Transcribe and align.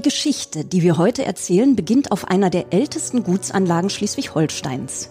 Die 0.00 0.08
Geschichte, 0.08 0.64
die 0.64 0.80
wir 0.80 0.96
heute 0.96 1.26
erzählen, 1.26 1.76
beginnt 1.76 2.10
auf 2.10 2.24
einer 2.24 2.48
der 2.48 2.72
ältesten 2.72 3.22
Gutsanlagen 3.22 3.90
Schleswig-Holsteins. 3.90 5.10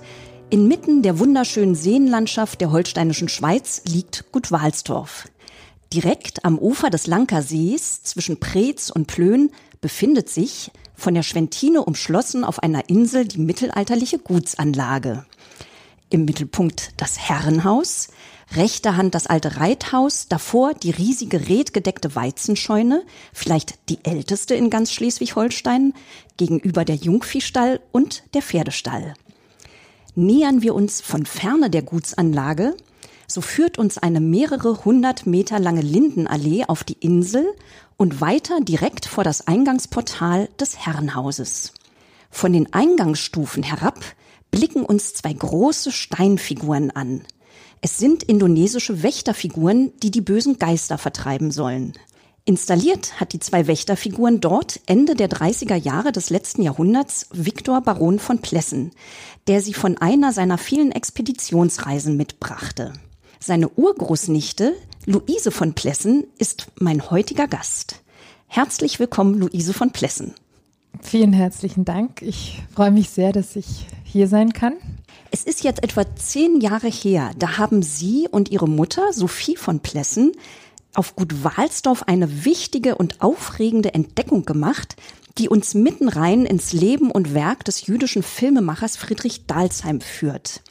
Inmitten 0.49 1.03
der 1.03 1.19
wunderschönen 1.19 1.75
Seenlandschaft 1.75 2.59
der 2.59 2.71
holsteinischen 2.71 3.29
Schweiz 3.29 3.83
liegt 3.87 4.31
Gut 4.31 4.51
Walsdorf. 4.51 5.29
Direkt 5.93 6.43
am 6.43 6.57
Ufer 6.57 6.89
des 6.89 7.05
Lanker 7.05 7.43
Sees 7.43 8.01
zwischen 8.01 8.39
Preetz 8.39 8.89
und 8.89 9.05
Plön 9.05 9.51
befindet 9.79 10.27
sich, 10.27 10.71
von 10.95 11.13
der 11.13 11.21
Schwentine 11.21 11.85
umschlossen 11.85 12.43
auf 12.43 12.63
einer 12.63 12.89
Insel, 12.89 13.27
die 13.27 13.37
mittelalterliche 13.37 14.17
Gutsanlage. 14.17 15.23
Im 16.09 16.25
Mittelpunkt 16.25 16.93
das 16.97 17.19
Herrenhaus, 17.19 18.07
rechter 18.55 18.97
Hand 18.97 19.15
das 19.15 19.27
alte 19.27 19.57
Reithaus, 19.57 20.27
davor 20.27 20.73
die 20.73 20.91
riesige 20.91 21.47
redgedeckte 21.47 22.15
Weizenscheune, 22.15 23.03
vielleicht 23.33 23.89
die 23.89 24.03
älteste 24.03 24.55
in 24.55 24.69
ganz 24.69 24.91
Schleswig-Holstein, 24.91 25.93
gegenüber 26.37 26.85
der 26.85 26.95
Jungviehstall 26.95 27.79
und 27.91 28.23
der 28.33 28.41
Pferdestall. 28.41 29.13
Nähern 30.15 30.61
wir 30.61 30.73
uns 30.73 31.01
von 31.01 31.25
ferne 31.25 31.69
der 31.69 31.83
Gutsanlage, 31.83 32.75
so 33.27 33.41
führt 33.41 33.77
uns 33.77 33.97
eine 33.97 34.19
mehrere 34.19 34.83
hundert 34.85 35.27
Meter 35.27 35.59
lange 35.59 35.81
Lindenallee 35.81 36.65
auf 36.65 36.83
die 36.83 36.97
Insel 36.99 37.45
und 37.95 38.21
weiter 38.21 38.59
direkt 38.61 39.05
vor 39.05 39.23
das 39.23 39.47
Eingangsportal 39.47 40.49
des 40.59 40.85
Herrenhauses. 40.85 41.73
Von 42.31 42.53
den 42.53 42.73
Eingangsstufen 42.73 43.61
herab 43.61 43.99
blicken 44.51 44.83
uns 44.83 45.13
zwei 45.13 45.33
große 45.33 45.91
Steinfiguren 45.91 46.91
an. 46.91 47.21
Es 47.81 47.97
sind 47.97 48.23
indonesische 48.23 49.03
Wächterfiguren, 49.03 49.93
die 50.03 50.11
die 50.11 50.21
bösen 50.21 50.59
Geister 50.59 50.97
vertreiben 50.97 51.51
sollen. 51.51 51.93
Installiert 52.43 53.19
hat 53.19 53.33
die 53.33 53.39
zwei 53.39 53.67
Wächterfiguren 53.67 54.41
dort 54.41 54.81
Ende 54.85 55.15
der 55.15 55.29
30er 55.29 55.75
Jahre 55.75 56.11
des 56.11 56.29
letzten 56.29 56.63
Jahrhunderts 56.63 57.27
Viktor 57.31 57.81
Baron 57.81 58.19
von 58.19 58.39
Plessen, 58.39 58.91
der 59.47 59.61
sie 59.61 59.73
von 59.73 59.97
einer 59.97 60.33
seiner 60.33 60.57
vielen 60.57 60.91
Expeditionsreisen 60.91 62.17
mitbrachte. 62.17 62.93
Seine 63.39 63.69
Urgroßnichte, 63.69 64.73
Luise 65.05 65.51
von 65.51 65.73
Plessen, 65.73 66.25
ist 66.37 66.67
mein 66.79 67.09
heutiger 67.09 67.47
Gast. 67.47 68.01
Herzlich 68.47 68.99
willkommen, 68.99 69.35
Luise 69.35 69.73
von 69.73 69.91
Plessen. 69.91 70.33
Vielen 71.01 71.33
herzlichen 71.33 71.85
Dank. 71.85 72.21
Ich 72.23 72.61
freue 72.73 72.91
mich 72.91 73.09
sehr, 73.11 73.31
dass 73.31 73.55
ich 73.55 73.85
hier 74.03 74.27
sein 74.27 74.53
kann. 74.53 74.73
Es 75.31 75.43
ist 75.43 75.63
jetzt 75.63 75.83
etwa 75.83 76.03
zehn 76.15 76.59
Jahre 76.59 76.87
her. 76.87 77.31
Da 77.37 77.57
haben 77.57 77.83
Sie 77.83 78.27
und 78.29 78.49
Ihre 78.49 78.67
Mutter, 78.67 79.13
Sophie 79.13 79.55
von 79.55 79.79
Plessen, 79.79 80.31
auf 80.95 81.15
Gut 81.15 81.43
Walsdorf 81.43 82.03
eine 82.03 82.45
wichtige 82.45 82.95
und 82.95 83.21
aufregende 83.21 83.93
Entdeckung 83.93 84.43
gemacht, 84.45 84.95
die 85.37 85.47
uns 85.47 85.75
mitten 85.75 86.09
rein 86.09 86.45
ins 86.45 86.73
Leben 86.73 87.11
und 87.11 87.35
Werk 87.35 87.63
des 87.63 87.85
jüdischen 87.85 88.23
Filmemachers 88.23 88.97
Friedrich 88.97 89.45
Dalsheim 89.45 90.01
führt. 90.01 90.61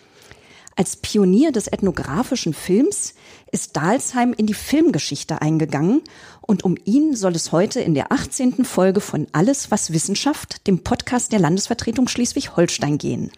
Als 0.75 0.97
Pionier 0.97 1.53
des 1.53 1.69
ethnografischen 1.69 2.53
Films 2.53 3.15
ist 3.53 3.77
Dalsheim 3.77 4.33
in 4.33 4.47
die 4.47 4.55
Filmgeschichte 4.55 5.41
eingegangen 5.41 6.03
und 6.41 6.65
um 6.65 6.77
ihn 6.85 7.15
soll 7.15 7.35
es 7.37 7.53
heute 7.53 7.81
in 7.81 7.95
der 7.95 8.11
18. 8.11 8.65
Folge 8.65 9.01
von 9.01 9.29
Alles, 9.33 9.71
was 9.71 9.93
Wissenschaft, 9.93 10.67
dem 10.67 10.83
Podcast 10.83 11.33
der 11.33 11.41
Landesvertretung 11.41 12.09
Schleswig-Holstein 12.09 12.99
gehen. 12.99 13.31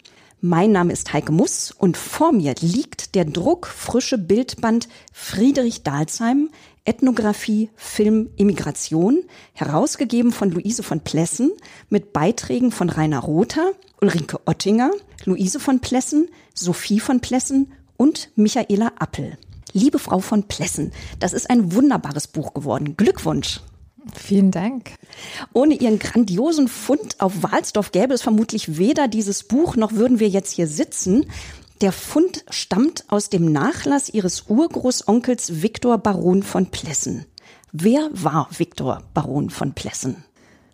Mein 0.42 0.72
Name 0.72 0.91
ist 0.94 1.12
Heike 1.12 1.33
Muss 1.33 1.70
und 1.70 1.98
vor 1.98 2.33
mir 2.33 2.55
liegt 2.62 3.14
der 3.14 3.27
druckfrische 3.27 4.16
Bildband 4.16 4.88
Friedrich 5.12 5.82
Dalsheim, 5.82 6.48
Ethnographie, 6.86 7.69
Film, 7.77 8.30
Immigration, 8.36 9.22
herausgegeben 9.52 10.32
von 10.32 10.50
Luise 10.50 10.82
von 10.82 11.00
Plessen 11.00 11.53
mit 11.91 12.15
Beiträgen 12.15 12.72
von 12.72 12.88
Rainer 12.88 13.19
Rother, 13.19 13.72
Ulrike 14.00 14.41
Ottinger, 14.47 14.92
Luise 15.26 15.60
von 15.60 15.81
Plessen, 15.81 16.31
Sophie 16.54 17.00
von 17.00 17.20
Plessen 17.20 17.72
und 17.98 18.31
Michaela 18.34 18.92
Appel. 18.98 19.36
Liebe 19.75 19.98
Frau 19.98 20.20
von 20.20 20.44
Plessen, 20.44 20.92
das 21.19 21.34
ist 21.34 21.50
ein 21.50 21.75
wunderbares 21.75 22.28
Buch 22.28 22.54
geworden. 22.54 22.97
Glückwunsch. 22.97 23.60
Vielen 24.15 24.50
Dank. 24.50 24.92
Ohne 25.53 25.75
Ihren 25.75 25.98
grandiosen 25.98 26.69
Fund 26.69 27.20
auf 27.20 27.42
Walsdorf 27.42 27.92
gäbe 27.92 28.14
es 28.14 28.22
vermutlich 28.22 28.78
weder 28.78 29.08
dieses 29.08 29.44
Buch 29.44 29.76
noch 29.76 29.92
würden 29.92 30.20
wir 30.20 30.28
jetzt 30.28 30.53
hier 30.53 30.66
sitzen. 30.66 31.26
Der 31.81 31.92
Fund 31.92 32.44
stammt 32.50 33.04
aus 33.08 33.30
dem 33.30 33.50
Nachlass 33.50 34.09
Ihres 34.09 34.44
Urgroßonkels 34.48 35.62
Viktor 35.62 35.98
Baron 35.98 36.42
von 36.42 36.66
Plessen. 36.66 37.25
Wer 37.72 38.10
war 38.12 38.48
Viktor 38.56 39.03
Baron 39.14 39.48
von 39.48 39.72
Plessen? 39.72 40.25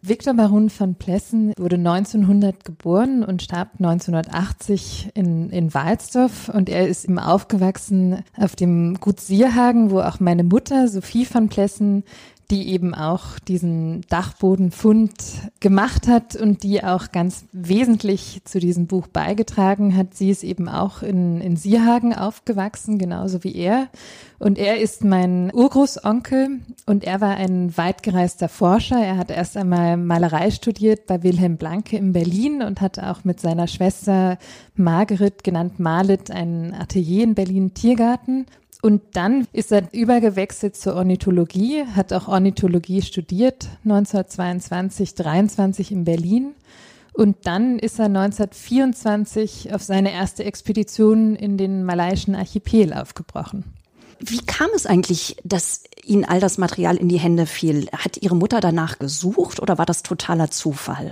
Viktor 0.08 0.34
Baron 0.34 0.70
von 0.70 0.94
Plessen 0.94 1.52
wurde 1.58 1.76
1900 1.76 2.64
geboren 2.64 3.24
und 3.24 3.42
starb 3.42 3.70
1980 3.78 5.10
in, 5.14 5.50
in 5.50 5.74
Walsdorf 5.74 6.48
und 6.48 6.68
er 6.68 6.86
ist 6.86 7.06
eben 7.06 7.18
aufgewachsen 7.18 8.22
auf 8.36 8.54
dem 8.54 9.00
Gut 9.00 9.20
Sierhagen, 9.20 9.90
wo 9.90 10.00
auch 10.00 10.20
meine 10.20 10.44
Mutter 10.44 10.86
Sophie 10.86 11.24
von 11.24 11.48
Plessen 11.48 12.04
die 12.50 12.68
eben 12.68 12.94
auch 12.94 13.38
diesen 13.40 14.02
Dachbodenfund 14.08 15.12
gemacht 15.60 16.06
hat 16.06 16.36
und 16.36 16.62
die 16.62 16.84
auch 16.84 17.10
ganz 17.10 17.44
wesentlich 17.52 18.42
zu 18.44 18.60
diesem 18.60 18.86
Buch 18.86 19.08
beigetragen 19.08 19.96
hat. 19.96 20.14
Sie 20.14 20.30
ist 20.30 20.44
eben 20.44 20.68
auch 20.68 21.02
in, 21.02 21.40
in 21.40 21.56
Sierhagen 21.56 22.14
aufgewachsen, 22.14 22.98
genauso 22.98 23.42
wie 23.42 23.54
er. 23.54 23.88
Und 24.38 24.58
er 24.58 24.78
ist 24.78 25.02
mein 25.02 25.50
Urgroßonkel 25.52 26.60
und 26.84 27.04
er 27.04 27.20
war 27.20 27.36
ein 27.36 27.76
weitgereister 27.76 28.48
Forscher. 28.48 28.98
Er 29.02 29.16
hat 29.16 29.30
erst 29.30 29.56
einmal 29.56 29.96
Malerei 29.96 30.50
studiert 30.50 31.06
bei 31.06 31.22
Wilhelm 31.22 31.56
Blanke 31.56 31.96
in 31.96 32.12
Berlin 32.12 32.62
und 32.62 32.80
hat 32.80 32.98
auch 32.98 33.24
mit 33.24 33.40
seiner 33.40 33.66
Schwester 33.66 34.38
Margaret, 34.74 35.42
genannt 35.42 35.80
Malit, 35.80 36.30
ein 36.30 36.74
Atelier 36.74 37.24
in 37.24 37.34
Berlin 37.34 37.74
Tiergarten. 37.74 38.46
Und 38.86 39.02
dann 39.14 39.48
ist 39.52 39.72
er 39.72 39.92
übergewechselt 39.92 40.76
zur 40.76 40.94
Ornithologie, 40.94 41.84
hat 41.96 42.12
auch 42.12 42.28
Ornithologie 42.28 43.02
studiert, 43.02 43.66
1922, 43.82 45.16
23 45.16 45.90
in 45.90 46.04
Berlin. 46.04 46.54
Und 47.12 47.48
dann 47.48 47.80
ist 47.80 47.98
er 47.98 48.04
1924 48.04 49.74
auf 49.74 49.82
seine 49.82 50.12
erste 50.12 50.44
Expedition 50.44 51.34
in 51.34 51.58
den 51.58 51.82
malaiischen 51.82 52.36
Archipel 52.36 52.92
aufgebrochen. 52.92 53.64
Wie 54.20 54.46
kam 54.46 54.68
es 54.76 54.86
eigentlich, 54.86 55.36
dass 55.42 55.82
Ihnen 56.04 56.24
all 56.24 56.38
das 56.38 56.56
Material 56.56 56.96
in 56.96 57.08
die 57.08 57.18
Hände 57.18 57.46
fiel? 57.46 57.88
Hat 57.90 58.22
Ihre 58.22 58.36
Mutter 58.36 58.60
danach 58.60 59.00
gesucht 59.00 59.58
oder 59.58 59.78
war 59.78 59.86
das 59.86 60.04
totaler 60.04 60.52
Zufall? 60.52 61.10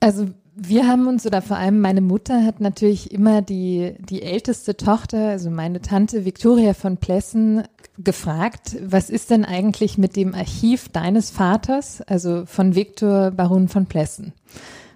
Also 0.00 0.30
wir 0.54 0.86
haben 0.86 1.06
uns, 1.06 1.26
oder 1.26 1.42
vor 1.42 1.56
allem 1.56 1.80
meine 1.80 2.00
Mutter 2.00 2.44
hat 2.44 2.60
natürlich 2.60 3.12
immer 3.12 3.42
die, 3.42 3.94
die 3.98 4.22
älteste 4.22 4.76
Tochter, 4.76 5.28
also 5.30 5.50
meine 5.50 5.80
Tante 5.80 6.24
Victoria 6.24 6.74
von 6.74 6.98
Plessen, 6.98 7.62
gefragt, 7.98 8.76
was 8.82 9.10
ist 9.10 9.30
denn 9.30 9.44
eigentlich 9.44 9.98
mit 9.98 10.16
dem 10.16 10.34
Archiv 10.34 10.88
deines 10.88 11.30
Vaters, 11.30 12.00
also 12.02 12.44
von 12.46 12.74
Viktor 12.74 13.30
Baron 13.30 13.68
von 13.68 13.86
Plessen? 13.86 14.32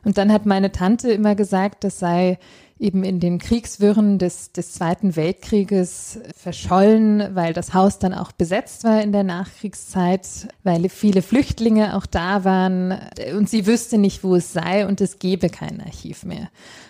Und 0.05 0.19
dann 0.19 0.33
hat 0.33 0.47
meine 0.47 0.73
Tante 0.73 1.11
immer 1.11 1.35
gesagt, 1.35 1.85
das 1.85 1.99
sei 1.99 2.39
eben 2.79 3.05
in 3.05 3.21
den 3.21 3.39
Kriegswirren 3.39 4.19
des, 4.19 4.53
des 4.53 4.73
Zweiten 4.73 5.17
Weltkrieges 5.17 6.21
verschollen, 6.37 7.35
weil 7.35 7.55
das 7.55 7.73
Haus 7.73 7.99
dann 7.99 8.13
auch 8.13 8.33
besetzt 8.33 8.85
war 8.85 9.01
in 9.01 9.13
der 9.13 9.25
Nachkriegszeit, 9.25 10.49
weil 10.63 10.89
viele 10.91 11.23
Flüchtlinge 11.23 11.97
auch 11.97 12.05
da 12.05 12.45
waren 12.45 12.99
und 13.37 13.49
sie 13.49 13.67
wüsste 13.67 13.97
nicht, 13.97 14.23
wo 14.25 14.37
es 14.37 14.53
sei 14.53 14.87
und 14.87 15.01
es 15.01 15.19
gebe 15.19 15.49
kein 15.49 15.81
Archiv 15.81 16.25
mehr. 16.25 16.49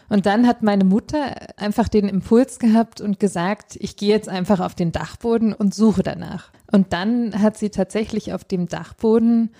Und 0.09 0.27
dann 0.27 0.47
hat 0.47 0.63
meine 0.63 0.85
Mutter 0.85 1.37
einfach 1.57 1.89
den 1.89 2.09
Impuls 2.09 2.59
gehabt 2.59 3.01
und 3.01 3.21
gesagt, 3.21 3.77
ich 3.81 3.97
gehe 3.97 4.11
jetzt 4.11 4.29
einfach 4.29 4.61
auf 4.61 4.75
den 4.75 4.93
Dachboden 4.93 5.53
und 5.53 5.75
suche 5.75 6.03
danach. 6.03 6.51
Und 6.71 6.93
dann 6.93 7.41
hat 7.41 7.57
sie 7.57 7.71
tatsächlich 7.71 8.33
auf 8.33 8.45
dem 8.45 8.69
Dachboden 8.69 9.51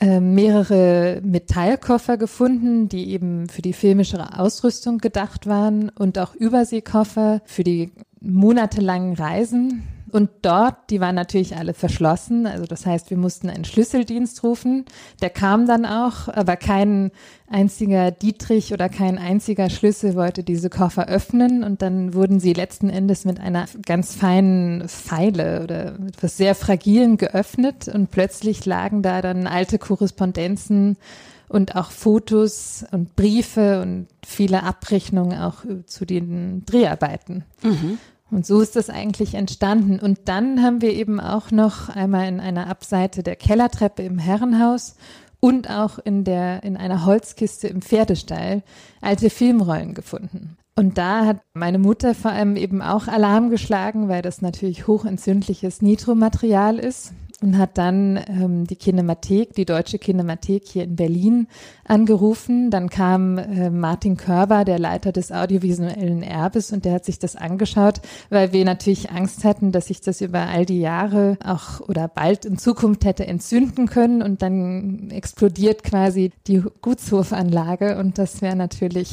äh, 0.00 0.20
mehrere 0.20 1.20
Metallkoffer 1.24 2.18
gefunden, 2.18 2.88
die 2.88 3.10
eben 3.12 3.48
für 3.48 3.62
die 3.62 3.72
filmische 3.72 4.38
Ausrüstung 4.38 4.98
gedacht 4.98 5.46
waren 5.46 5.88
und 5.88 6.18
auch 6.18 6.34
Überseekoffer 6.34 7.40
für 7.44 7.64
die 7.64 7.92
monatelangen 8.20 9.14
Reisen. 9.14 9.82
Und 10.12 10.30
dort, 10.42 10.90
die 10.90 11.00
waren 11.00 11.16
natürlich 11.16 11.56
alle 11.56 11.74
verschlossen. 11.74 12.46
Also 12.46 12.64
das 12.64 12.86
heißt, 12.86 13.10
wir 13.10 13.16
mussten 13.16 13.50
einen 13.50 13.64
Schlüsseldienst 13.64 14.42
rufen. 14.44 14.84
Der 15.20 15.30
kam 15.30 15.66
dann 15.66 15.84
auch, 15.84 16.28
aber 16.28 16.56
kein 16.56 17.10
einziger 17.48 18.12
Dietrich 18.12 18.72
oder 18.72 18.88
kein 18.88 19.18
einziger 19.18 19.68
Schlüssel 19.68 20.14
wollte 20.14 20.44
diese 20.44 20.70
Koffer 20.70 21.08
öffnen. 21.08 21.64
Und 21.64 21.82
dann 21.82 22.14
wurden 22.14 22.38
sie 22.38 22.52
letzten 22.52 22.88
Endes 22.88 23.24
mit 23.24 23.40
einer 23.40 23.66
ganz 23.84 24.14
feinen 24.14 24.88
Pfeile 24.88 25.62
oder 25.64 25.98
etwas 26.06 26.36
sehr 26.36 26.54
Fragilen 26.54 27.16
geöffnet. 27.16 27.88
Und 27.88 28.10
plötzlich 28.12 28.64
lagen 28.64 29.02
da 29.02 29.22
dann 29.22 29.48
alte 29.48 29.78
Korrespondenzen 29.78 30.96
und 31.48 31.76
auch 31.76 31.90
Fotos 31.90 32.84
und 32.92 33.16
Briefe 33.16 33.82
und 33.82 34.06
viele 34.24 34.62
Abrechnungen 34.62 35.38
auch 35.38 35.64
zu 35.86 36.04
den 36.04 36.64
Dreharbeiten. 36.64 37.44
Mhm. 37.62 37.98
Und 38.30 38.44
so 38.44 38.60
ist 38.60 38.76
das 38.76 38.90
eigentlich 38.90 39.34
entstanden. 39.34 40.00
Und 40.00 40.28
dann 40.28 40.62
haben 40.62 40.82
wir 40.82 40.92
eben 40.92 41.20
auch 41.20 41.50
noch 41.50 41.88
einmal 41.88 42.26
in 42.28 42.40
einer 42.40 42.66
Abseite 42.66 43.22
der 43.22 43.36
Kellertreppe 43.36 44.02
im 44.02 44.18
Herrenhaus 44.18 44.96
und 45.38 45.70
auch 45.70 45.98
in 45.98 46.24
der, 46.24 46.62
in 46.64 46.76
einer 46.76 47.04
Holzkiste 47.04 47.68
im 47.68 47.82
Pferdestall 47.82 48.62
alte 49.00 49.30
Filmrollen 49.30 49.94
gefunden. 49.94 50.56
Und 50.74 50.98
da 50.98 51.24
hat 51.24 51.40
meine 51.54 51.78
Mutter 51.78 52.14
vor 52.14 52.32
allem 52.32 52.56
eben 52.56 52.82
auch 52.82 53.06
Alarm 53.08 53.48
geschlagen, 53.48 54.08
weil 54.08 54.22
das 54.22 54.42
natürlich 54.42 54.86
hochentzündliches 54.86 55.80
Nitromaterial 55.80 56.78
ist 56.78 57.12
und 57.42 57.58
hat 57.58 57.76
dann 57.76 58.18
ähm, 58.28 58.66
die 58.66 58.76
Kinemathek, 58.76 59.52
die 59.54 59.66
deutsche 59.66 59.98
Kinemathek 59.98 60.66
hier 60.66 60.84
in 60.84 60.96
Berlin 60.96 61.48
angerufen. 61.84 62.70
Dann 62.70 62.88
kam 62.88 63.36
äh, 63.36 63.68
Martin 63.68 64.16
Körber, 64.16 64.64
der 64.64 64.78
Leiter 64.78 65.12
des 65.12 65.32
audiovisuellen 65.32 66.22
Erbes, 66.22 66.72
und 66.72 66.86
der 66.86 66.94
hat 66.94 67.04
sich 67.04 67.18
das 67.18 67.36
angeschaut, 67.36 68.00
weil 68.30 68.52
wir 68.52 68.64
natürlich 68.64 69.10
Angst 69.10 69.44
hatten, 69.44 69.70
dass 69.70 69.88
sich 69.88 70.00
das 70.00 70.22
über 70.22 70.40
all 70.40 70.64
die 70.64 70.80
Jahre 70.80 71.36
auch 71.44 71.80
oder 71.80 72.08
bald 72.08 72.46
in 72.46 72.56
Zukunft 72.56 73.04
hätte 73.04 73.26
entzünden 73.26 73.86
können 73.86 74.22
und 74.22 74.40
dann 74.40 75.10
explodiert 75.10 75.82
quasi 75.82 76.32
die 76.46 76.62
Gutshofanlage 76.80 77.98
und 77.98 78.16
das 78.16 78.40
wäre 78.40 78.56
natürlich, 78.56 79.10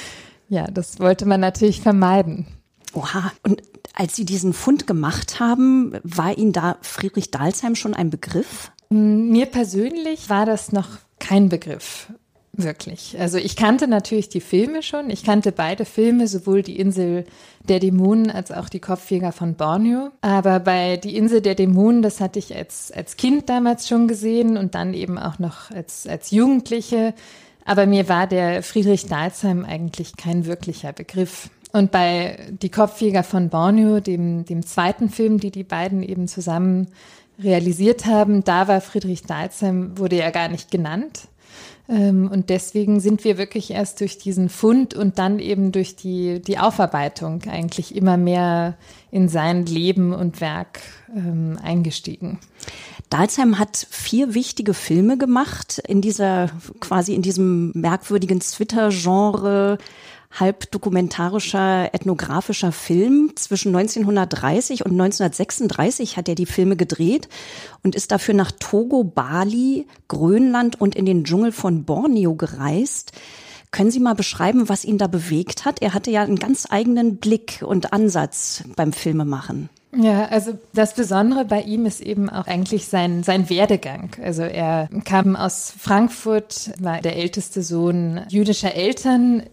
ja, 0.48 0.66
das 0.68 1.00
wollte 1.00 1.26
man 1.26 1.40
natürlich 1.40 1.82
vermeiden. 1.82 2.46
Oha, 2.94 3.30
und 3.42 3.62
als 3.94 4.16
Sie 4.16 4.24
diesen 4.24 4.52
Fund 4.52 4.86
gemacht 4.86 5.40
haben, 5.40 5.94
war 6.02 6.36
Ihnen 6.36 6.52
da 6.52 6.76
Friedrich 6.82 7.30
Dalsheim 7.30 7.74
schon 7.74 7.94
ein 7.94 8.10
Begriff? 8.10 8.70
Mir 8.90 9.46
persönlich 9.46 10.30
war 10.30 10.46
das 10.46 10.72
noch 10.72 10.88
kein 11.18 11.48
Begriff. 11.48 12.12
Wirklich. 12.52 13.16
Also 13.20 13.38
ich 13.38 13.54
kannte 13.54 13.86
natürlich 13.86 14.30
die 14.30 14.40
Filme 14.40 14.82
schon. 14.82 15.10
Ich 15.10 15.22
kannte 15.22 15.52
beide 15.52 15.84
Filme, 15.84 16.26
sowohl 16.26 16.62
die 16.62 16.80
Insel 16.80 17.24
der 17.62 17.78
Dämonen 17.78 18.32
als 18.32 18.50
auch 18.50 18.68
die 18.68 18.80
Kopfjäger 18.80 19.30
von 19.30 19.54
Borneo. 19.54 20.10
Aber 20.22 20.58
bei 20.58 20.96
die 20.96 21.16
Insel 21.16 21.40
der 21.40 21.54
Dämonen, 21.54 22.02
das 22.02 22.20
hatte 22.20 22.40
ich 22.40 22.56
als, 22.56 22.90
als 22.90 23.16
Kind 23.16 23.48
damals 23.48 23.86
schon 23.86 24.08
gesehen 24.08 24.56
und 24.56 24.74
dann 24.74 24.92
eben 24.92 25.18
auch 25.18 25.38
noch 25.38 25.70
als, 25.70 26.08
als 26.08 26.32
Jugendliche. 26.32 27.14
Aber 27.64 27.86
mir 27.86 28.08
war 28.08 28.26
der 28.26 28.64
Friedrich 28.64 29.06
Dalsheim 29.06 29.64
eigentlich 29.64 30.16
kein 30.16 30.44
wirklicher 30.46 30.92
Begriff. 30.92 31.50
Und 31.72 31.90
bei 31.90 32.38
Die 32.62 32.70
Kopfjäger 32.70 33.22
von 33.22 33.50
Borneo, 33.50 34.00
dem, 34.00 34.44
dem 34.44 34.64
zweiten 34.64 35.10
Film, 35.10 35.38
die 35.38 35.50
die 35.50 35.64
beiden 35.64 36.02
eben 36.02 36.28
zusammen 36.28 36.88
realisiert 37.38 38.06
haben, 38.06 38.42
da 38.42 38.68
war 38.68 38.80
Friedrich 38.80 39.22
Dalsheim, 39.22 39.98
wurde 39.98 40.16
ja 40.16 40.30
gar 40.30 40.48
nicht 40.48 40.70
genannt. 40.70 41.28
Ähm, 41.88 42.28
und 42.30 42.50
deswegen 42.50 43.00
sind 43.00 43.24
wir 43.24 43.38
wirklich 43.38 43.70
erst 43.70 44.00
durch 44.00 44.18
diesen 44.18 44.48
Fund 44.48 44.94
und 44.94 45.18
dann 45.18 45.38
eben 45.38 45.72
durch 45.72 45.96
die, 45.96 46.40
die 46.40 46.58
Aufarbeitung 46.58 47.42
eigentlich 47.48 47.94
immer 47.94 48.16
mehr 48.16 48.76
in 49.10 49.28
sein 49.28 49.64
Leben 49.64 50.12
und 50.12 50.40
Werk 50.40 50.80
ähm, 51.14 51.58
eingestiegen. 51.62 52.38
Dalsheim 53.08 53.58
hat 53.58 53.86
vier 53.90 54.34
wichtige 54.34 54.74
Filme 54.74 55.16
gemacht 55.16 55.80
in 55.86 56.02
dieser, 56.02 56.50
quasi 56.80 57.14
in 57.14 57.22
diesem 57.22 57.72
merkwürdigen 57.74 58.40
Twitter-Genre 58.40 59.78
halb 60.30 60.70
dokumentarischer, 60.70 61.94
ethnografischer 61.94 62.72
Film. 62.72 63.32
Zwischen 63.36 63.74
1930 63.74 64.84
und 64.84 64.92
1936 64.92 66.16
hat 66.16 66.28
er 66.28 66.34
die 66.34 66.46
Filme 66.46 66.76
gedreht 66.76 67.28
und 67.82 67.94
ist 67.94 68.12
dafür 68.12 68.34
nach 68.34 68.52
Togo, 68.52 69.04
Bali, 69.04 69.86
Grönland 70.08 70.80
und 70.80 70.94
in 70.94 71.06
den 71.06 71.24
Dschungel 71.24 71.52
von 71.52 71.84
Borneo 71.84 72.34
gereist. 72.34 73.12
Können 73.70 73.90
Sie 73.90 74.00
mal 74.00 74.14
beschreiben, 74.14 74.68
was 74.68 74.84
ihn 74.84 74.98
da 74.98 75.06
bewegt 75.06 75.64
hat? 75.64 75.82
Er 75.82 75.92
hatte 75.92 76.10
ja 76.10 76.22
einen 76.22 76.38
ganz 76.38 76.66
eigenen 76.70 77.18
Blick 77.18 77.62
und 77.62 77.92
Ansatz 77.92 78.64
beim 78.76 78.92
Filmemachen. 78.92 79.68
Ja, 79.96 80.26
also 80.26 80.58
das 80.74 80.94
Besondere 80.94 81.44
bei 81.46 81.62
ihm 81.62 81.86
ist 81.86 82.00
eben 82.00 82.28
auch 82.28 82.46
eigentlich 82.46 82.86
sein, 82.88 83.22
sein 83.22 83.48
Werdegang. 83.48 84.10
Also 84.22 84.42
er 84.42 84.88
kam 85.04 85.34
aus 85.34 85.72
Frankfurt, 85.78 86.72
war 86.78 87.00
der 87.00 87.16
älteste 87.16 87.62
Sohn 87.62 88.20
jüdischer 88.28 88.74
Eltern, 88.74 89.44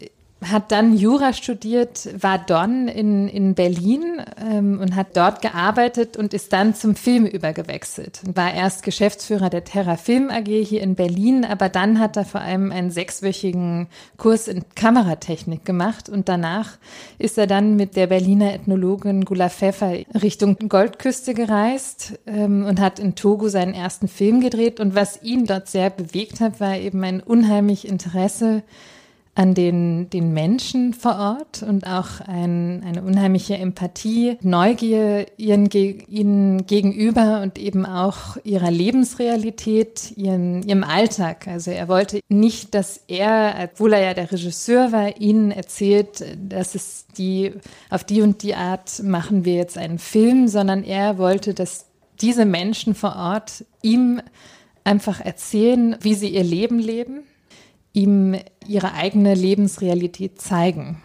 hat 0.51 0.71
dann 0.71 0.95
Jura 0.95 1.33
studiert, 1.33 2.09
war 2.21 2.38
Don 2.38 2.88
in, 2.88 3.27
in 3.27 3.56
Berlin 3.56 4.21
ähm, 4.39 4.80
und 4.80 4.95
hat 4.95 5.15
dort 5.18 5.42
gearbeitet 5.42 6.18
und 6.18 6.33
ist 6.33 6.53
dann 6.53 6.75
zum 6.75 6.95
Film 6.95 7.25
übergewechselt. 7.25 8.21
Und 8.25 8.36
war 8.36 8.53
erst 8.53 8.83
Geschäftsführer 8.83 9.50
der 9.50 9.63
Terra 9.63 9.97
Film 9.97 10.30
AG 10.30 10.47
hier 10.47 10.81
in 10.81 10.95
Berlin, 10.95 11.45
aber 11.45 11.69
dann 11.69 12.00
hat 12.00 12.18
er 12.18 12.25
vor 12.25 12.42
allem 12.42 12.71
einen 12.71 12.92
sechswöchigen 12.92 13.88
Kurs 14.18 14.47
in 14.47 14.63
Kameratechnik 14.75 15.65
gemacht 15.65 16.09
und 16.09 16.30
danach 16.30 16.77
ist 17.18 17.38
er 17.38 17.47
dann 17.47 17.75
mit 17.75 17.95
der 17.95 18.07
Berliner 18.07 18.53
Ethnologin 18.53 19.25
Gula 19.25 19.50
Pfeffer 19.50 19.94
Richtung 20.21 20.57
Goldküste 20.69 21.33
gereist 21.33 22.19
ähm, 22.27 22.65
und 22.65 22.80
hat 22.80 23.00
in 23.00 23.15
Togo 23.15 23.50
seinen 23.50 23.74
ersten 23.74 24.07
Film 24.07 24.42
gedreht. 24.42 24.80
Und 24.80 24.95
was 24.95 25.21
ihn 25.24 25.45
dort 25.45 25.68
sehr 25.68 25.89
bewegt 25.89 26.39
hat, 26.39 26.59
war 26.59 26.77
eben 26.77 27.03
ein 27.03 27.21
unheimlich 27.21 27.88
Interesse 27.88 28.63
an 29.37 29.53
den, 29.53 30.09
den 30.09 30.31
Menschen 30.31 30.93
vor 30.93 31.19
Ort 31.19 31.61
und 31.61 31.85
auch 31.85 32.21
ein, 32.21 32.83
eine 32.85 33.03
unheimliche 33.03 33.57
Empathie, 33.57 34.37
Neugier 34.41 35.25
ihren, 35.35 35.69
ihnen 35.69 36.65
gegenüber 36.65 37.41
und 37.41 37.59
eben 37.59 37.85
auch 37.85 38.37
ihrer 38.45 38.71
Lebensrealität, 38.71 40.13
ihren, 40.15 40.63
ihrem 40.63 40.85
Alltag. 40.85 41.49
Also 41.49 41.71
er 41.71 41.89
wollte 41.89 42.21
nicht, 42.29 42.73
dass 42.73 43.01
er, 43.09 43.69
obwohl 43.73 43.91
er 43.91 44.03
ja 44.03 44.13
der 44.13 44.31
Regisseur 44.31 44.93
war, 44.93 45.19
ihnen 45.19 45.51
erzählt, 45.51 46.23
dass 46.47 46.73
es 46.73 47.05
die, 47.17 47.51
auf 47.89 48.05
die 48.05 48.21
und 48.21 48.41
die 48.41 48.55
Art 48.55 49.03
machen 49.03 49.43
wir 49.43 49.55
jetzt 49.55 49.77
einen 49.77 49.99
Film, 49.99 50.47
sondern 50.47 50.81
er 50.85 51.17
wollte, 51.17 51.53
dass 51.53 51.87
diese 52.21 52.45
Menschen 52.45 52.95
vor 52.95 53.17
Ort 53.17 53.65
ihm 53.81 54.21
einfach 54.85 55.19
erzählen, 55.19 55.97
wie 55.99 56.13
sie 56.13 56.29
ihr 56.29 56.43
Leben 56.43 56.79
leben 56.79 57.23
ihm 57.95 58.36
ihre 58.68 58.94
eigene 58.94 59.33
Lebensrealität 59.33 60.42
zeigen 60.42 61.01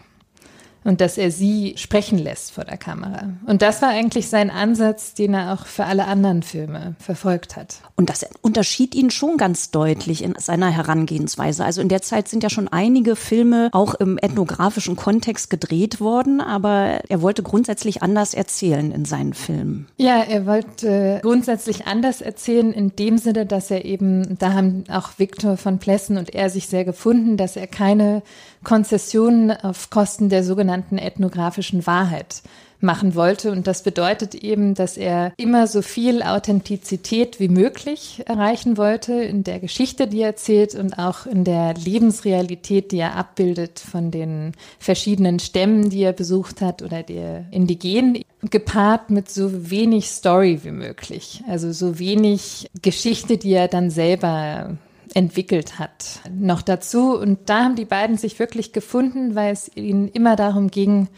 und 0.83 1.01
dass 1.01 1.17
er 1.17 1.31
sie 1.31 1.73
sprechen 1.77 2.17
lässt 2.17 2.51
vor 2.51 2.63
der 2.63 2.77
Kamera. 2.77 3.29
Und 3.45 3.61
das 3.61 3.81
war 3.81 3.89
eigentlich 3.89 4.29
sein 4.29 4.49
Ansatz, 4.49 5.13
den 5.13 5.33
er 5.33 5.53
auch 5.53 5.65
für 5.65 5.85
alle 5.85 6.05
anderen 6.05 6.43
Filme 6.43 6.95
verfolgt 6.99 7.55
hat. 7.55 7.81
Und 7.95 8.09
das 8.09 8.25
unterschied 8.41 8.95
ihn 8.95 9.11
schon 9.11 9.37
ganz 9.37 9.71
deutlich 9.71 10.23
in 10.23 10.33
seiner 10.37 10.69
Herangehensweise. 10.69 11.63
Also 11.63 11.81
in 11.81 11.89
der 11.89 12.01
Zeit 12.01 12.27
sind 12.27 12.43
ja 12.43 12.49
schon 12.49 12.67
einige 12.67 13.15
Filme 13.15 13.69
auch 13.73 13.93
im 13.95 14.17
ethnografischen 14.17 14.95
Kontext 14.95 15.49
gedreht 15.49 15.99
worden, 15.99 16.41
aber 16.41 17.01
er 17.09 17.21
wollte 17.21 17.43
grundsätzlich 17.43 18.01
anders 18.01 18.33
erzählen 18.33 18.91
in 18.91 19.05
seinen 19.05 19.33
Filmen. 19.33 19.87
Ja, 19.97 20.23
er 20.23 20.45
wollte 20.45 21.19
grundsätzlich 21.21 21.85
anders 21.85 22.21
erzählen 22.21 22.73
in 22.73 22.95
dem 22.95 23.17
Sinne, 23.17 23.45
dass 23.45 23.69
er 23.69 23.85
eben, 23.85 24.37
da 24.39 24.53
haben 24.53 24.85
auch 24.89 25.11
Viktor 25.17 25.57
von 25.57 25.77
Plessen 25.77 26.17
und 26.17 26.33
er 26.33 26.49
sich 26.49 26.67
sehr 26.67 26.85
gefunden, 26.85 27.37
dass 27.37 27.55
er 27.55 27.67
keine 27.67 28.23
Konzessionen 28.63 29.51
auf 29.51 29.89
Kosten 29.89 30.29
der 30.29 30.43
sogenannten 30.43 30.97
ethnografischen 30.97 31.85
Wahrheit 31.87 32.41
machen 32.81 33.15
wollte. 33.15 33.51
Und 33.51 33.67
das 33.67 33.83
bedeutet 33.83 34.35
eben, 34.35 34.73
dass 34.73 34.97
er 34.97 35.33
immer 35.37 35.67
so 35.67 35.81
viel 35.81 36.23
Authentizität 36.23 37.39
wie 37.39 37.47
möglich 37.47 38.23
erreichen 38.25 38.77
wollte 38.77 39.13
in 39.13 39.43
der 39.43 39.59
Geschichte, 39.59 40.07
die 40.07 40.21
er 40.21 40.29
erzählt 40.29 40.75
und 40.75 40.97
auch 40.97 41.25
in 41.25 41.43
der 41.43 41.73
Lebensrealität, 41.75 42.91
die 42.91 42.99
er 42.99 43.15
abbildet 43.15 43.79
von 43.79 44.11
den 44.11 44.53
verschiedenen 44.79 45.39
Stämmen, 45.39 45.89
die 45.89 46.03
er 46.03 46.13
besucht 46.13 46.61
hat 46.61 46.81
oder 46.81 47.03
der 47.03 47.45
Indigenen, 47.51 48.23
gepaart 48.49 49.11
mit 49.11 49.29
so 49.29 49.69
wenig 49.69 50.09
Story 50.09 50.59
wie 50.63 50.71
möglich. 50.71 51.43
Also 51.47 51.71
so 51.71 51.99
wenig 51.99 52.69
Geschichte, 52.81 53.37
die 53.37 53.53
er 53.53 53.67
dann 53.67 53.91
selber 53.91 54.77
entwickelt 55.13 55.79
hat. 55.79 56.21
Noch 56.31 56.61
dazu, 56.61 57.17
und 57.17 57.49
da 57.49 57.63
haben 57.63 57.75
die 57.75 57.85
beiden 57.85 58.17
sich 58.17 58.39
wirklich 58.39 58.73
gefunden, 58.73 59.35
weil 59.35 59.53
es 59.53 59.71
ihnen 59.75 60.07
immer 60.07 60.35
darum 60.35 60.69
ging, 60.71 61.09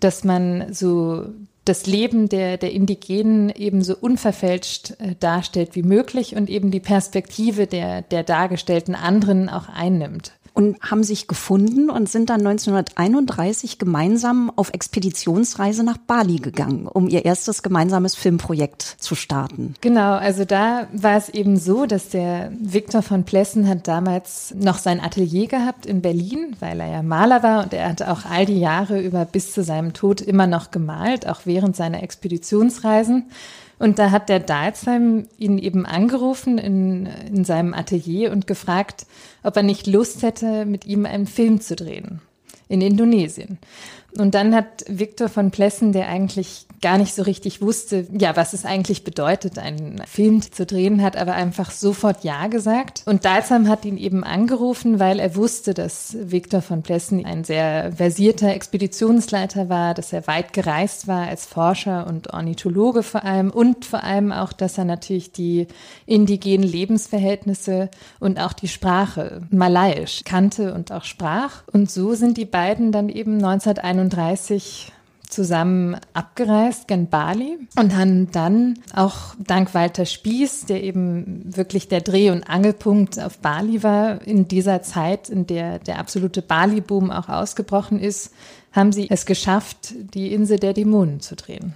dass 0.00 0.24
man 0.24 0.72
so 0.72 1.26
das 1.64 1.86
Leben 1.86 2.28
der, 2.28 2.56
der 2.56 2.72
Indigenen 2.72 3.50
eben 3.50 3.82
so 3.82 3.96
unverfälscht 3.96 4.94
äh, 4.98 5.14
darstellt 5.18 5.76
wie 5.76 5.84
möglich 5.84 6.34
und 6.34 6.50
eben 6.50 6.70
die 6.70 6.80
Perspektive 6.80 7.66
der, 7.66 8.02
der 8.02 8.24
dargestellten 8.24 8.94
anderen 8.96 9.48
auch 9.48 9.68
einnimmt 9.68 10.32
und 10.54 10.78
haben 10.82 11.02
sich 11.02 11.28
gefunden 11.28 11.88
und 11.88 12.08
sind 12.08 12.30
dann 12.30 12.40
1931 12.46 13.78
gemeinsam 13.78 14.52
auf 14.54 14.70
Expeditionsreise 14.70 15.82
nach 15.82 15.96
Bali 15.96 16.36
gegangen, 16.36 16.86
um 16.86 17.08
ihr 17.08 17.24
erstes 17.24 17.62
gemeinsames 17.62 18.14
Filmprojekt 18.14 18.82
zu 18.82 19.14
starten. 19.14 19.74
Genau, 19.80 20.12
also 20.14 20.44
da 20.44 20.88
war 20.92 21.16
es 21.16 21.28
eben 21.28 21.56
so, 21.56 21.86
dass 21.86 22.10
der 22.10 22.52
Viktor 22.60 23.02
von 23.02 23.24
Plessen 23.24 23.68
hat 23.68 23.88
damals 23.88 24.54
noch 24.56 24.78
sein 24.78 25.00
Atelier 25.00 25.48
gehabt 25.48 25.86
in 25.86 26.02
Berlin, 26.02 26.56
weil 26.60 26.80
er 26.80 26.88
ja 26.88 27.02
Maler 27.02 27.42
war 27.42 27.64
und 27.64 27.72
er 27.72 27.88
hat 27.88 28.02
auch 28.02 28.24
all 28.24 28.46
die 28.46 28.60
Jahre 28.60 29.00
über 29.00 29.24
bis 29.24 29.52
zu 29.52 29.62
seinem 29.62 29.92
Tod 29.92 30.20
immer 30.20 30.46
noch 30.46 30.70
gemalt, 30.70 31.26
auch 31.26 31.42
während 31.44 31.76
seiner 31.76 32.02
Expeditionsreisen. 32.02 33.30
Und 33.82 33.98
da 33.98 34.12
hat 34.12 34.28
der 34.28 34.38
Dalsheim 34.38 35.26
ihn 35.38 35.58
eben 35.58 35.86
angerufen 35.86 36.56
in, 36.56 37.06
in 37.06 37.44
seinem 37.44 37.74
Atelier 37.74 38.30
und 38.30 38.46
gefragt, 38.46 39.06
ob 39.42 39.56
er 39.56 39.64
nicht 39.64 39.88
Lust 39.88 40.22
hätte, 40.22 40.66
mit 40.66 40.86
ihm 40.86 41.04
einen 41.04 41.26
Film 41.26 41.60
zu 41.60 41.74
drehen 41.74 42.20
in 42.68 42.80
Indonesien. 42.80 43.58
Und 44.18 44.34
dann 44.34 44.54
hat 44.54 44.84
Viktor 44.88 45.28
von 45.28 45.50
Plessen, 45.50 45.92
der 45.92 46.08
eigentlich 46.08 46.66
gar 46.82 46.98
nicht 46.98 47.14
so 47.14 47.22
richtig 47.22 47.62
wusste, 47.62 48.06
ja, 48.12 48.36
was 48.36 48.52
es 48.52 48.66
eigentlich 48.66 49.04
bedeutet, 49.04 49.58
einen 49.58 50.02
Film 50.06 50.42
zu 50.42 50.66
drehen, 50.66 51.00
hat 51.00 51.16
aber 51.16 51.32
einfach 51.34 51.70
sofort 51.70 52.24
Ja 52.24 52.48
gesagt. 52.48 53.02
Und 53.06 53.24
Dalsam 53.24 53.68
hat 53.68 53.84
ihn 53.84 53.96
eben 53.96 54.24
angerufen, 54.24 54.98
weil 54.98 55.20
er 55.20 55.36
wusste, 55.36 55.74
dass 55.74 56.16
Viktor 56.20 56.60
von 56.60 56.82
Plessen 56.82 57.24
ein 57.24 57.44
sehr 57.44 57.92
versierter 57.92 58.48
Expeditionsleiter 58.48 59.68
war, 59.68 59.94
dass 59.94 60.12
er 60.12 60.26
weit 60.26 60.52
gereist 60.52 61.06
war 61.06 61.28
als 61.28 61.46
Forscher 61.46 62.06
und 62.06 62.32
Ornithologe 62.34 63.02
vor 63.02 63.24
allem 63.24 63.50
und 63.50 63.84
vor 63.84 64.02
allem 64.02 64.32
auch, 64.32 64.52
dass 64.52 64.76
er 64.76 64.84
natürlich 64.84 65.32
die 65.32 65.68
indigenen 66.04 66.68
Lebensverhältnisse 66.68 67.90
und 68.18 68.40
auch 68.40 68.52
die 68.52 68.68
Sprache 68.68 69.42
Malayisch 69.50 70.22
kannte 70.24 70.74
und 70.74 70.90
auch 70.90 71.04
sprach. 71.04 71.62
Und 71.72 71.90
so 71.90 72.14
sind 72.14 72.36
die 72.36 72.44
beiden 72.44 72.90
dann 72.90 73.08
eben 73.08 73.36
1931 74.02 74.92
zusammen 75.32 75.96
abgereist, 76.12 76.88
gen 76.88 77.08
Bali 77.08 77.58
und 77.78 77.96
haben 77.96 78.30
dann 78.30 78.78
auch 78.94 79.34
dank 79.38 79.74
Walter 79.74 80.04
Spieß, 80.04 80.66
der 80.66 80.82
eben 80.82 81.42
wirklich 81.44 81.88
der 81.88 82.02
Dreh- 82.02 82.30
und 82.30 82.44
Angelpunkt 82.44 83.18
auf 83.18 83.38
Bali 83.38 83.82
war, 83.82 84.20
in 84.26 84.46
dieser 84.46 84.82
Zeit, 84.82 85.30
in 85.30 85.46
der 85.46 85.78
der 85.78 85.98
absolute 85.98 86.42
Bali-Boom 86.42 87.10
auch 87.10 87.28
ausgebrochen 87.28 87.98
ist, 87.98 88.32
haben 88.72 88.92
sie 88.92 89.08
es 89.10 89.26
geschafft, 89.26 89.94
die 90.14 90.32
Insel 90.32 90.58
der 90.58 90.74
Dämonen 90.74 91.20
zu 91.20 91.34
drehen. 91.34 91.74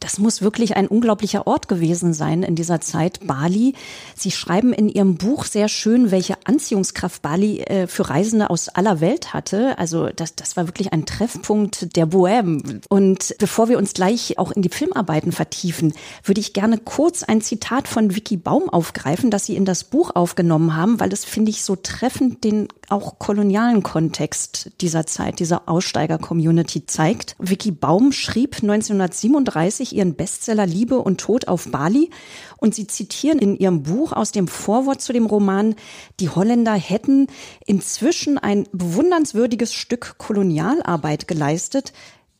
Das 0.00 0.18
muss 0.18 0.42
wirklich 0.42 0.76
ein 0.76 0.86
unglaublicher 0.86 1.46
Ort 1.46 1.68
gewesen 1.68 2.14
sein 2.14 2.42
in 2.42 2.54
dieser 2.54 2.80
Zeit, 2.80 3.26
Bali. 3.26 3.74
Sie 4.14 4.30
schreiben 4.30 4.72
in 4.72 4.88
Ihrem 4.88 5.16
Buch 5.16 5.44
sehr 5.44 5.68
schön, 5.68 6.10
welche 6.10 6.36
Anziehungskraft 6.44 7.22
Bali 7.22 7.60
äh, 7.60 7.86
für 7.86 8.08
Reisende 8.08 8.50
aus 8.50 8.68
aller 8.68 9.00
Welt 9.00 9.34
hatte. 9.34 9.76
Also 9.78 10.08
das, 10.14 10.34
das 10.36 10.56
war 10.56 10.68
wirklich 10.68 10.92
ein 10.92 11.06
Treffpunkt 11.06 11.96
der 11.96 12.06
Bohème. 12.06 12.80
Und 12.88 13.34
bevor 13.38 13.68
wir 13.68 13.78
uns 13.78 13.92
gleich 13.92 14.38
auch 14.38 14.52
in 14.52 14.62
die 14.62 14.68
Filmarbeiten 14.68 15.32
vertiefen, 15.32 15.92
würde 16.24 16.40
ich 16.40 16.52
gerne 16.52 16.78
kurz 16.78 17.22
ein 17.24 17.40
Zitat 17.40 17.88
von 17.88 18.14
Vicky 18.14 18.36
Baum 18.36 18.68
aufgreifen, 18.68 19.30
das 19.30 19.46
Sie 19.46 19.56
in 19.56 19.64
das 19.64 19.84
Buch 19.84 20.12
aufgenommen 20.14 20.76
haben, 20.76 21.00
weil 21.00 21.08
das 21.08 21.24
finde 21.24 21.50
ich 21.50 21.64
so 21.64 21.76
treffend 21.76 22.44
den 22.44 22.68
auch 22.88 23.18
kolonialen 23.18 23.82
Kontext 23.82 24.70
dieser 24.80 25.06
Zeit, 25.06 25.40
dieser 25.40 25.68
Aussteiger-Community 25.68 26.86
zeigt. 26.86 27.36
Vicky 27.38 27.70
Baum 27.70 28.12
schrieb 28.12 28.56
1937 28.62 29.87
ihren 29.92 30.14
Bestseller 30.14 30.66
Liebe 30.66 30.98
und 30.98 31.20
Tod 31.20 31.48
auf 31.48 31.70
Bali 31.70 32.10
und 32.58 32.74
sie 32.74 32.86
zitieren 32.86 33.38
in 33.38 33.56
ihrem 33.56 33.82
Buch 33.82 34.12
aus 34.12 34.32
dem 34.32 34.48
Vorwort 34.48 35.00
zu 35.00 35.12
dem 35.12 35.26
Roman, 35.26 35.74
die 36.20 36.28
Holländer 36.28 36.74
hätten 36.74 37.26
inzwischen 37.66 38.38
ein 38.38 38.66
bewundernswürdiges 38.72 39.74
Stück 39.74 40.16
Kolonialarbeit 40.18 41.28
geleistet, 41.28 41.92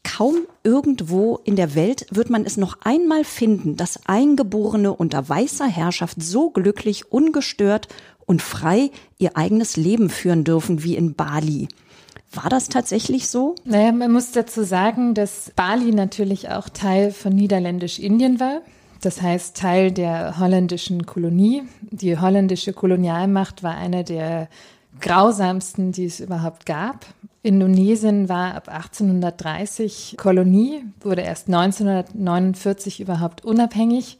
Kaum 0.04 0.46
irgendwo 0.64 1.38
in 1.44 1.56
der 1.56 1.74
Welt 1.74 2.06
wird 2.10 2.30
man 2.30 2.46
es 2.46 2.56
noch 2.56 2.78
einmal 2.82 3.24
finden, 3.24 3.76
dass 3.76 4.06
Eingeborene 4.06 4.92
unter 4.92 5.28
weißer 5.28 5.66
Herrschaft 5.66 6.22
so 6.22 6.50
glücklich, 6.50 7.12
ungestört 7.12 7.88
und 8.24 8.40
frei 8.40 8.90
ihr 9.18 9.36
eigenes 9.36 9.76
Leben 9.76 10.08
führen 10.08 10.44
dürfen 10.44 10.82
wie 10.82 10.96
in 10.96 11.14
Bali. 11.14 11.68
War 12.32 12.50
das 12.50 12.68
tatsächlich 12.68 13.28
so? 13.28 13.54
Naja, 13.64 13.92
man 13.92 14.12
muss 14.12 14.32
dazu 14.32 14.62
sagen, 14.62 15.14
dass 15.14 15.50
Bali 15.56 15.92
natürlich 15.92 16.50
auch 16.50 16.68
Teil 16.68 17.10
von 17.10 17.32
Niederländisch-Indien 17.34 18.38
war. 18.38 18.60
Das 19.00 19.22
heißt, 19.22 19.56
Teil 19.56 19.92
der 19.92 20.38
holländischen 20.38 21.06
Kolonie. 21.06 21.62
Die 21.90 22.18
holländische 22.18 22.72
Kolonialmacht 22.72 23.62
war 23.62 23.76
eine 23.76 24.04
der 24.04 24.48
grausamsten, 25.00 25.92
die 25.92 26.06
es 26.06 26.20
überhaupt 26.20 26.66
gab. 26.66 27.06
Indonesien 27.42 28.28
war 28.28 28.54
ab 28.54 28.68
1830 28.68 30.16
Kolonie, 30.18 30.84
wurde 31.00 31.22
erst 31.22 31.46
1949 31.46 33.00
überhaupt 33.00 33.44
unabhängig. 33.44 34.18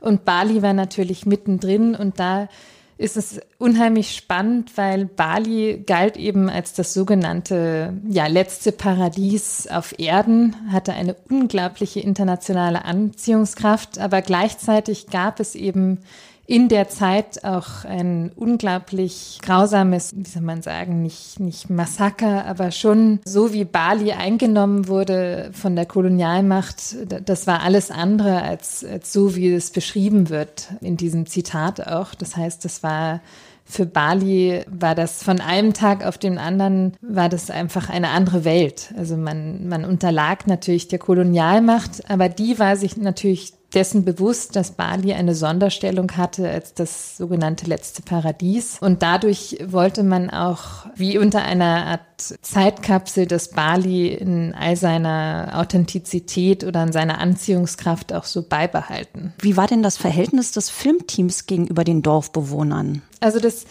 Und 0.00 0.24
Bali 0.24 0.62
war 0.62 0.72
natürlich 0.72 1.24
mittendrin 1.24 1.94
und 1.94 2.18
da 2.18 2.48
ist 2.96 3.16
es 3.16 3.40
unheimlich 3.58 4.14
spannend, 4.14 4.76
weil 4.76 5.06
Bali 5.06 5.82
galt 5.84 6.16
eben 6.16 6.48
als 6.48 6.74
das 6.74 6.94
sogenannte 6.94 7.92
ja, 8.08 8.26
letzte 8.26 8.70
Paradies 8.70 9.66
auf 9.66 9.98
Erden, 9.98 10.54
hatte 10.70 10.92
eine 10.92 11.16
unglaubliche 11.28 12.00
internationale 12.00 12.84
Anziehungskraft, 12.84 13.98
aber 13.98 14.22
gleichzeitig 14.22 15.08
gab 15.08 15.40
es 15.40 15.54
eben 15.54 15.98
in 16.46 16.68
der 16.68 16.88
Zeit 16.88 17.44
auch 17.44 17.84
ein 17.84 18.30
unglaublich 18.36 19.38
grausames, 19.42 20.12
wie 20.14 20.28
soll 20.28 20.42
man 20.42 20.62
sagen, 20.62 21.02
nicht, 21.02 21.40
nicht 21.40 21.70
Massaker, 21.70 22.44
aber 22.44 22.70
schon 22.70 23.20
so 23.24 23.52
wie 23.52 23.64
Bali 23.64 24.12
eingenommen 24.12 24.88
wurde 24.88 25.50
von 25.52 25.74
der 25.74 25.86
Kolonialmacht, 25.86 26.96
das 27.24 27.46
war 27.46 27.62
alles 27.62 27.90
andere 27.90 28.42
als, 28.42 28.84
als 28.84 29.12
so, 29.12 29.36
wie 29.36 29.52
es 29.52 29.70
beschrieben 29.70 30.28
wird 30.28 30.68
in 30.80 30.96
diesem 30.96 31.26
Zitat 31.26 31.86
auch. 31.86 32.14
Das 32.14 32.36
heißt, 32.36 32.64
das 32.64 32.82
war 32.82 33.20
für 33.66 33.86
Bali 33.86 34.62
war 34.68 34.94
das 34.94 35.22
von 35.22 35.40
einem 35.40 35.72
Tag 35.72 36.04
auf 36.04 36.18
den 36.18 36.36
anderen 36.36 36.92
war 37.00 37.30
das 37.30 37.50
einfach 37.50 37.88
eine 37.88 38.10
andere 38.10 38.44
Welt. 38.44 38.92
Also 38.96 39.16
man, 39.16 39.66
man 39.68 39.86
unterlag 39.86 40.46
natürlich 40.46 40.88
der 40.88 40.98
Kolonialmacht, 40.98 42.10
aber 42.10 42.28
die 42.28 42.58
war 42.58 42.76
sich 42.76 42.98
natürlich 42.98 43.54
dessen 43.74 44.04
bewusst, 44.04 44.56
dass 44.56 44.72
Bali 44.72 45.12
eine 45.12 45.34
Sonderstellung 45.34 46.16
hatte 46.16 46.48
als 46.48 46.74
das 46.74 47.16
sogenannte 47.16 47.66
letzte 47.66 48.02
Paradies. 48.02 48.78
Und 48.80 49.02
dadurch 49.02 49.58
wollte 49.66 50.02
man 50.02 50.30
auch 50.30 50.86
wie 50.94 51.18
unter 51.18 51.42
einer 51.42 51.86
Art 51.86 52.00
Zeitkapsel 52.42 53.26
das 53.26 53.50
Bali 53.50 54.08
in 54.08 54.54
all 54.54 54.76
seiner 54.76 55.52
Authentizität 55.54 56.64
oder 56.64 56.82
in 56.82 56.92
seiner 56.92 57.18
Anziehungskraft 57.18 58.12
auch 58.12 58.24
so 58.24 58.42
beibehalten. 58.42 59.32
Wie 59.40 59.56
war 59.56 59.66
denn 59.66 59.82
das 59.82 59.96
Verhältnis 59.96 60.52
des 60.52 60.70
Filmteams 60.70 61.46
gegenüber 61.46 61.84
den 61.84 62.02
Dorfbewohnern? 62.02 63.02
Also 63.20 63.40
das 63.40 63.66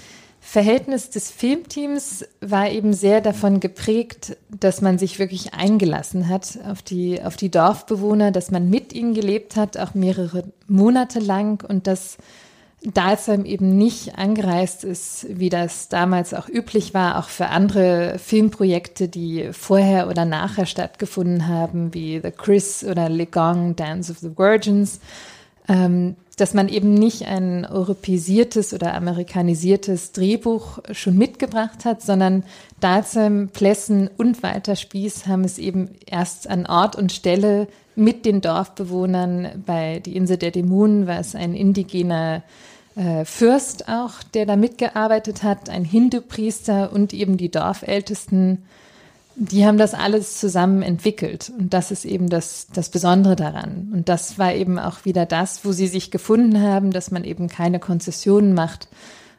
Verhältnis 0.53 1.10
des 1.10 1.31
Filmteams 1.31 2.25
war 2.39 2.69
eben 2.69 2.93
sehr 2.93 3.22
davon 3.22 3.60
geprägt, 3.60 4.38
dass 4.51 4.81
man 4.81 5.00
sich 5.00 5.17
wirklich 5.17 5.55
eingelassen 5.55 6.27
hat 6.29 6.60
auf 6.69 6.83
die, 6.83 7.24
auf 7.24 7.36
die 7.36 7.50
Dorfbewohner, 7.50 8.29
dass 8.29 8.51
man 8.51 8.69
mit 8.69 8.93
ihnen 8.93 9.15
gelebt 9.15 9.55
hat, 9.55 9.79
auch 9.79 9.95
mehrere 9.95 10.43
Monate 10.67 11.17
lang. 11.17 11.67
Und 11.67 11.88
dass 11.88 12.17
Dalsheim 12.83 13.45
eben 13.45 13.79
nicht 13.79 14.19
angereist 14.19 14.83
ist, 14.83 15.25
wie 15.27 15.50
das 15.50 15.89
damals 15.89 16.36
auch 16.36 16.48
üblich 16.48 16.93
war, 16.93 17.17
auch 17.17 17.29
für 17.29 17.48
andere 17.48 18.19
Filmprojekte, 18.19 19.07
die 19.07 19.50
vorher 19.53 20.07
oder 20.07 20.24
nachher 20.24 20.67
stattgefunden 20.67 21.48
haben, 21.48 21.95
wie 21.95 22.19
The 22.22 22.29
Chris 22.29 22.83
oder 22.83 23.10
Legong, 23.10 23.75
Dance 23.75 24.12
of 24.12 24.19
the 24.19 24.38
Virgins, 24.38 25.00
ähm, 25.67 26.15
dass 26.43 26.53
man 26.53 26.67
eben 26.67 26.93
nicht 26.93 27.25
ein 27.25 27.65
europäisiertes 27.65 28.73
oder 28.73 28.95
amerikanisiertes 28.95 30.12
Drehbuch 30.12 30.79
schon 30.91 31.17
mitgebracht 31.17 31.85
hat, 31.85 32.01
sondern 32.01 32.43
Dalsheim, 32.81 33.47
Plessen 33.47 34.09
und 34.17 34.43
Walter 34.43 34.75
Spieß 34.75 35.25
haben 35.25 35.45
es 35.45 35.57
eben 35.57 35.91
erst 36.05 36.50
an 36.50 36.65
Ort 36.65 36.97
und 36.97 37.13
Stelle 37.13 37.69
mit 37.95 38.25
den 38.25 38.41
Dorfbewohnern 38.41 39.63
bei 39.65 40.00
die 40.00 40.17
Insel 40.17 40.35
der 40.35 40.51
Dämonen 40.51 41.07
war 41.07 41.21
es 41.21 41.33
ein 41.33 41.55
indigener 41.55 42.43
äh, 42.97 43.23
Fürst 43.23 43.88
auch, 43.88 44.21
der 44.33 44.45
da 44.45 44.57
mitgearbeitet 44.57 45.43
hat, 45.43 45.69
ein 45.69 45.85
Hindu-Priester 45.85 46.91
und 46.91 47.13
eben 47.13 47.38
die 47.38 47.51
Dorfältesten 47.51 48.65
die 49.35 49.65
haben 49.65 49.77
das 49.77 49.93
alles 49.93 50.39
zusammen 50.39 50.81
entwickelt. 50.81 51.51
Und 51.57 51.73
das 51.73 51.91
ist 51.91 52.05
eben 52.05 52.29
das, 52.29 52.67
das 52.73 52.89
Besondere 52.89 53.35
daran. 53.35 53.91
Und 53.93 54.09
das 54.09 54.37
war 54.37 54.53
eben 54.53 54.79
auch 54.79 55.05
wieder 55.05 55.25
das, 55.25 55.65
wo 55.65 55.71
sie 55.71 55.87
sich 55.87 56.11
gefunden 56.11 56.61
haben, 56.61 56.91
dass 56.91 57.11
man 57.11 57.23
eben 57.23 57.47
keine 57.47 57.79
Konzessionen 57.79 58.53
macht 58.53 58.87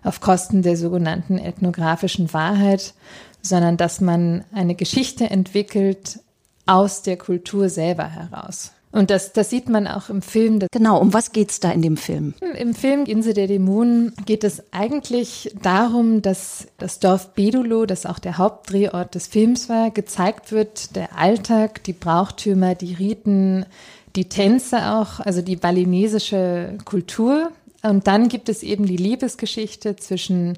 auf 0.02 0.20
Kosten 0.20 0.62
der 0.62 0.76
sogenannten 0.76 1.38
ethnografischen 1.38 2.32
Wahrheit, 2.32 2.94
sondern 3.40 3.76
dass 3.76 4.00
man 4.00 4.44
eine 4.52 4.74
Geschichte 4.74 5.30
entwickelt 5.30 6.20
aus 6.66 7.02
der 7.02 7.16
Kultur 7.16 7.68
selber 7.68 8.08
heraus. 8.08 8.72
Und 8.94 9.10
das, 9.10 9.32
das 9.32 9.50
sieht 9.50 9.68
man 9.68 9.88
auch 9.88 10.08
im 10.08 10.22
Film. 10.22 10.60
Genau, 10.70 11.00
um 11.00 11.12
was 11.12 11.32
geht's 11.32 11.58
da 11.58 11.72
in 11.72 11.82
dem 11.82 11.96
Film? 11.96 12.32
Im 12.56 12.74
Film 12.74 13.06
Insel 13.06 13.34
der 13.34 13.48
Dämonen 13.48 14.12
geht 14.24 14.44
es 14.44 14.62
eigentlich 14.70 15.52
darum, 15.60 16.22
dass 16.22 16.68
das 16.78 17.00
Dorf 17.00 17.34
Bedulo, 17.34 17.86
das 17.86 18.06
auch 18.06 18.20
der 18.20 18.38
Hauptdrehort 18.38 19.16
des 19.16 19.26
Films 19.26 19.68
war, 19.68 19.90
gezeigt 19.90 20.52
wird, 20.52 20.94
der 20.94 21.18
Alltag, 21.18 21.82
die 21.82 21.92
Brauchtümer, 21.92 22.76
die 22.76 22.94
Riten, 22.94 23.66
die 24.14 24.28
Tänze 24.28 24.92
auch, 24.92 25.18
also 25.18 25.42
die 25.42 25.56
balinesische 25.56 26.78
Kultur. 26.84 27.50
Und 27.82 28.06
dann 28.06 28.28
gibt 28.28 28.48
es 28.48 28.62
eben 28.62 28.86
die 28.86 28.96
Liebesgeschichte 28.96 29.96
zwischen 29.96 30.56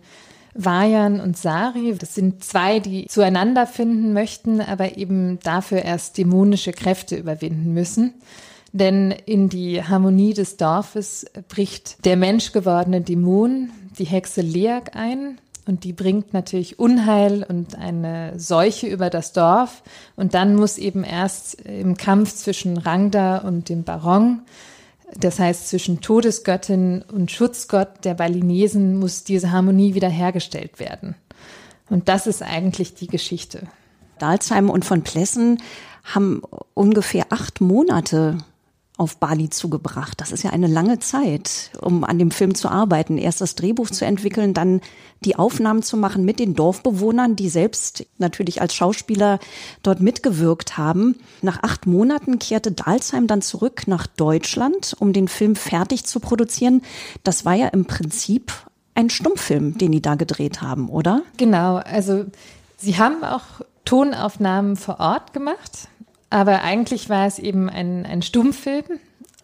Vajan 0.57 1.21
und 1.21 1.37
Sari. 1.37 1.95
Das 1.99 2.15
sind 2.15 2.45
zwei, 2.45 2.81
die 2.81 3.07
zueinander 3.07 3.67
finden 3.67 4.13
möchten, 4.13 4.61
aber 4.61 4.97
eben 4.97 5.39
dafür 5.43 5.83
erst 5.83 6.19
dämonische 6.19 6.73
Kräfte 6.73 7.17
überwinden 7.17 7.73
müssen. 7.75 8.15
Denn 8.73 9.11
in 9.11 9.49
die 9.49 9.83
Harmonie 9.83 10.35
des 10.35 10.57
Dorfes 10.57 11.27
bricht 11.49 12.05
der 12.05 12.17
menschgewordene 12.17 13.01
Dämon, 13.01 13.71
die 13.99 14.05
Hexe 14.05 14.43
Leak 14.43 14.95
ein 14.95 15.39
und 15.67 15.83
die 15.83 15.93
bringt 15.93 16.33
natürlich 16.33 16.79
Unheil 16.79 17.45
und 17.47 17.77
eine 17.77 18.39
Seuche 18.39 18.87
über 18.87 19.11
das 19.11 19.33
Dorf. 19.33 19.83
Und 20.15 20.35
dann 20.35 20.55
muss 20.55 20.79
eben 20.79 21.03
erst 21.03 21.61
im 21.63 21.97
Kampf 21.97 22.35
zwischen 22.35 22.77
Rangda 22.77 23.39
und 23.39 23.69
dem 23.69 23.83
Baron, 23.83 24.43
das 25.21 25.39
heißt 25.39 25.69
zwischen 25.69 26.01
Todesgöttin 26.01 27.03
und 27.13 27.31
Schutzgott 27.31 28.05
der 28.05 28.15
Balinesen, 28.15 28.99
muss 28.99 29.25
diese 29.25 29.51
Harmonie 29.51 29.95
wiederhergestellt 29.95 30.79
werden. 30.79 31.15
Und 31.89 32.09
das 32.09 32.27
ist 32.27 32.43
eigentlich 32.43 32.95
die 32.95 33.07
Geschichte. 33.07 33.69
Dalsheim 34.19 34.71
und 34.71 34.85
von 34.85 35.03
Plessen 35.03 35.63
haben 36.05 36.43
ungefähr 36.75 37.27
acht 37.31 37.61
Monate 37.61 38.39
auf 38.97 39.19
Bali 39.19 39.51
zugebracht. 39.51 40.21
Das 40.21 40.33
ist 40.33 40.43
ja 40.43 40.51
eine 40.51 40.67
lange 40.67 40.99
Zeit, 40.99 41.71
um 41.81 42.03
an 42.03 42.19
dem 42.19 42.31
Film 42.31 42.55
zu 42.55 42.69
arbeiten. 42.69 43.19
Erst 43.19 43.43
das 43.43 43.55
Drehbuch 43.55 43.91
zu 43.91 44.07
entwickeln, 44.07 44.55
dann 44.55 44.81
die 45.25 45.37
Aufnahmen 45.37 45.83
zu 45.83 45.97
machen 45.97 46.25
mit 46.25 46.39
den 46.39 46.55
Dorfbewohnern, 46.55 47.37
die 47.37 47.49
selbst 47.51 48.07
natürlich 48.19 48.61
als 48.63 48.75
Schauspieler 48.75 49.39
dort 49.83 50.01
mitgewirkt 50.01 50.79
haben. 50.79 51.17
Nach 51.43 51.63
acht 51.63 51.87
Monaten 51.87 52.39
kehrte 52.39 52.73
Dalsheim 52.73 53.27
dann 53.27 53.43
zurück 53.43 53.83
nach 53.87 54.07
Deutschland, 54.07 54.97
um 54.99 55.13
den 55.13 55.29
Film 55.29 55.57
fertig 55.57 56.05
zu 56.05 56.19
produzieren. 56.21 56.83
Das 57.23 57.45
war 57.45 57.55
ja 57.55 57.69
im 57.69 57.85
Prinzip 57.85 58.53
ein 58.95 59.11
Stummfilm, 59.11 59.77
den 59.77 59.93
die 59.93 60.01
da 60.01 60.15
gedreht 60.15 60.63
haben, 60.63 60.89
oder? 60.89 61.23
Genau, 61.37 61.77
also 61.77 62.25
sie 62.79 62.97
haben 62.97 63.23
auch 63.25 63.43
Tonaufnahmen 63.85 64.77
vor 64.77 65.01
Ort 65.01 65.35
gemacht 65.35 65.89
aber 66.31 66.63
eigentlich 66.63 67.09
war 67.09 67.27
es 67.27 67.39
eben 67.39 67.69
ein, 67.69 68.05
ein 68.07 68.23
Stummfilm. 68.23 68.85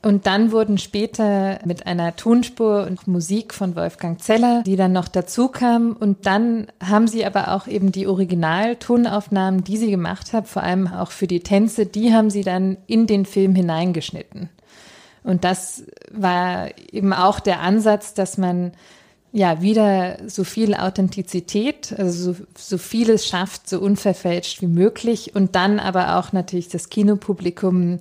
Und 0.04 0.26
dann 0.26 0.50
wurden 0.50 0.78
später 0.78 1.60
mit 1.64 1.86
einer 1.86 2.16
Tonspur 2.16 2.88
und 2.88 3.06
Musik 3.06 3.54
von 3.54 3.76
Wolfgang 3.76 4.20
Zeller, 4.20 4.64
die 4.66 4.74
dann 4.74 4.92
noch 4.92 5.06
dazu 5.06 5.46
kam. 5.46 5.92
Und 5.92 6.26
dann 6.26 6.66
haben 6.84 7.06
sie 7.06 7.24
aber 7.24 7.52
auch 7.54 7.68
eben 7.68 7.92
die 7.92 8.08
Originaltonaufnahmen, 8.08 9.62
die 9.62 9.76
sie 9.76 9.92
gemacht 9.92 10.32
haben, 10.32 10.46
vor 10.46 10.64
allem 10.64 10.88
auch 10.88 11.12
für 11.12 11.28
die 11.28 11.44
Tänze, 11.44 11.86
die 11.86 12.12
haben 12.12 12.30
sie 12.30 12.42
dann 12.42 12.78
in 12.88 13.06
den 13.06 13.24
Film 13.26 13.54
hineingeschnitten. 13.54 14.48
Und 15.22 15.44
das 15.44 15.84
war 16.10 16.70
eben 16.90 17.12
auch 17.12 17.38
der 17.38 17.60
Ansatz, 17.60 18.12
dass 18.12 18.38
man 18.38 18.72
ja, 19.32 19.62
wieder 19.62 20.18
so 20.28 20.44
viel 20.44 20.74
Authentizität, 20.74 21.94
also 21.98 22.32
so, 22.32 22.40
so 22.56 22.78
vieles 22.78 23.26
schafft, 23.26 23.68
so 23.68 23.80
unverfälscht 23.80 24.60
wie 24.60 24.66
möglich 24.66 25.34
und 25.34 25.56
dann 25.56 25.80
aber 25.80 26.18
auch 26.18 26.32
natürlich 26.32 26.68
das 26.68 26.90
Kinopublikum 26.90 27.98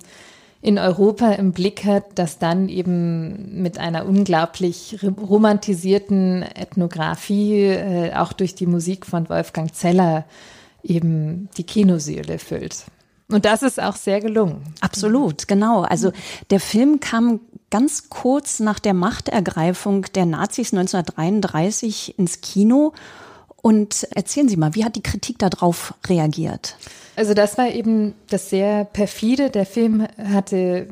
in 0.60 0.78
Europa 0.78 1.32
im 1.32 1.52
Blick 1.52 1.84
hat, 1.84 2.04
das 2.14 2.38
dann 2.38 2.68
eben 2.68 3.62
mit 3.62 3.78
einer 3.78 4.06
unglaublich 4.06 4.98
romantisierten 5.02 6.42
Ethnographie, 6.42 7.64
äh, 7.64 8.14
auch 8.14 8.32
durch 8.32 8.54
die 8.54 8.66
Musik 8.66 9.06
von 9.06 9.28
Wolfgang 9.28 9.74
Zeller, 9.74 10.24
eben 10.84 11.48
die 11.56 11.64
Kinoseele 11.64 12.38
füllt. 12.38 12.84
Und 13.32 13.44
das 13.44 13.62
ist 13.62 13.80
auch 13.80 13.96
sehr 13.96 14.20
gelungen. 14.20 14.62
Absolut, 14.80 15.48
genau. 15.48 15.82
Also 15.82 16.12
der 16.50 16.60
Film 16.60 17.00
kam 17.00 17.40
ganz 17.70 18.10
kurz 18.10 18.60
nach 18.60 18.78
der 18.78 18.94
Machtergreifung 18.94 20.06
der 20.14 20.26
Nazis 20.26 20.72
1933 20.72 22.18
ins 22.18 22.40
Kino. 22.40 22.92
Und 23.62 24.06
erzählen 24.14 24.48
Sie 24.48 24.56
mal, 24.56 24.74
wie 24.74 24.84
hat 24.84 24.96
die 24.96 25.02
Kritik 25.02 25.38
darauf 25.38 25.94
reagiert? 26.06 26.76
Also 27.16 27.34
das 27.34 27.58
war 27.58 27.68
eben 27.68 28.14
das 28.28 28.50
sehr 28.50 28.84
perfide. 28.84 29.50
Der 29.50 29.66
Film 29.66 30.06
hatte 30.18 30.88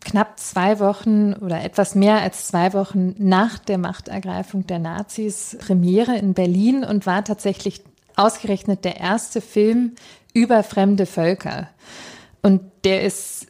knapp 0.00 0.38
zwei 0.38 0.78
Wochen 0.78 1.34
oder 1.34 1.64
etwas 1.64 1.94
mehr 1.94 2.20
als 2.20 2.46
zwei 2.48 2.72
Wochen 2.72 3.14
nach 3.18 3.58
der 3.58 3.78
Machtergreifung 3.78 4.66
der 4.66 4.78
Nazis 4.78 5.56
Premiere 5.60 6.16
in 6.16 6.34
Berlin 6.34 6.84
und 6.84 7.06
war 7.06 7.24
tatsächlich 7.24 7.82
ausgerechnet 8.14 8.84
der 8.84 8.98
erste 8.98 9.40
Film 9.40 9.92
über 10.36 10.62
fremde 10.62 11.06
Völker. 11.06 11.70
Und 12.42 12.60
der 12.84 13.02
ist 13.02 13.46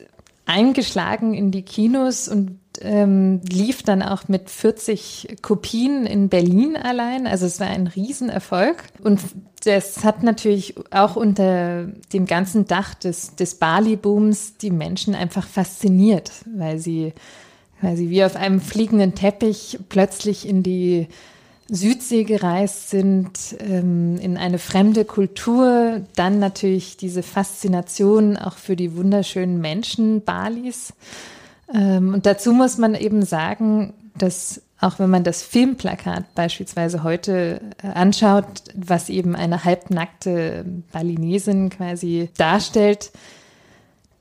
eingeschlagen 0.47 1.35
in 1.35 1.51
die 1.51 1.63
Kinos 1.63 2.29
und 2.29 2.61
ähm, 2.81 3.41
lief 3.51 3.83
dann 3.83 4.03
auch 4.03 4.29
mit 4.29 4.49
40 4.51 5.39
Kopien 5.43 6.07
in 6.07 6.29
Berlin 6.29 6.77
allein. 6.77 7.27
Also 7.27 7.45
es 7.45 7.59
war 7.59 7.67
ein 7.67 7.89
Riesenerfolg. 7.89 8.85
Und 9.03 9.21
das 9.65 10.05
hat 10.05 10.23
natürlich 10.23 10.77
auch 10.93 11.17
unter 11.17 11.87
dem 12.13 12.25
ganzen 12.27 12.67
Dach 12.67 12.95
des, 12.95 13.35
des 13.35 13.57
Bali-Booms 13.57 14.59
die 14.59 14.71
Menschen 14.71 15.17
einfach 15.17 15.49
fasziniert, 15.49 16.31
weil 16.57 16.79
sie, 16.79 17.15
weil 17.81 17.97
sie 17.97 18.11
wie 18.11 18.23
auf 18.23 18.37
einem 18.37 18.61
fliegenden 18.61 19.17
Teppich 19.17 19.81
plötzlich 19.89 20.49
in 20.49 20.63
die 20.63 21.09
Südsee 21.69 22.25
gereist 22.25 22.91
sind, 22.91 23.57
ähm, 23.59 24.19
in 24.19 24.37
eine 24.37 24.59
fremde 24.59 25.05
Kultur, 25.05 26.03
dann 26.15 26.39
natürlich 26.39 26.97
diese 26.97 27.23
Faszination 27.23 28.37
auch 28.37 28.57
für 28.57 28.77
die 28.77 28.97
wunderschönen 28.97 29.61
Menschen 29.61 30.23
Balis. 30.23 30.93
Ähm, 31.73 32.15
und 32.15 32.27
dazu 32.27 32.53
muss 32.53 32.79
man 32.79 32.95
eben 32.95 33.25
sagen, 33.25 33.95
dass 34.17 34.63
auch 34.81 34.99
wenn 34.99 35.11
man 35.11 35.25
das 35.25 35.43
Filmplakat 35.43 36.35
beispielsweise 36.35 37.03
heute 37.03 37.61
äh, 37.83 37.89
anschaut, 37.89 38.47
was 38.75 39.09
eben 39.09 39.35
eine 39.35 39.65
halbnackte 39.65 40.65
Balinesin 40.93 41.71
quasi 41.71 42.29
darstellt, 42.37 43.11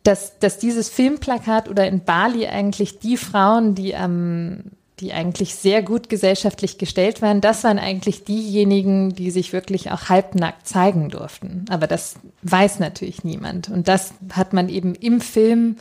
dass, 0.04 0.40
dass 0.40 0.58
dieses 0.58 0.90
Filmplakat 0.90 1.68
oder 1.70 1.88
in 1.88 2.04
Bali 2.04 2.48
eigentlich 2.48 3.00
die 3.00 3.18
Frauen, 3.18 3.76
die 3.76 3.96
am 3.96 4.64
die 5.00 5.12
eigentlich 5.12 5.56
sehr 5.56 5.82
gut 5.82 6.08
gesellschaftlich 6.08 6.78
gestellt 6.78 7.22
waren, 7.22 7.42
das 7.42 7.64
waren 7.64 7.80
eigentlich 7.80 8.24
diejenigen, 8.24 9.14
die 9.14 9.30
sich 9.30 9.52
wirklich 9.52 9.92
auch 9.92 10.10
halbnackt 10.10 10.68
zeigen 10.68 11.10
durften. 11.10 11.66
Aber 11.70 11.88
das 11.88 12.16
weiß 12.44 12.80
natürlich 12.80 13.24
niemand. 13.24 13.70
Und 13.70 13.88
das 13.88 14.14
hat 14.32 14.54
man 14.54 14.70
eben 14.70 14.96
im 14.96 15.20
Film 15.20 15.76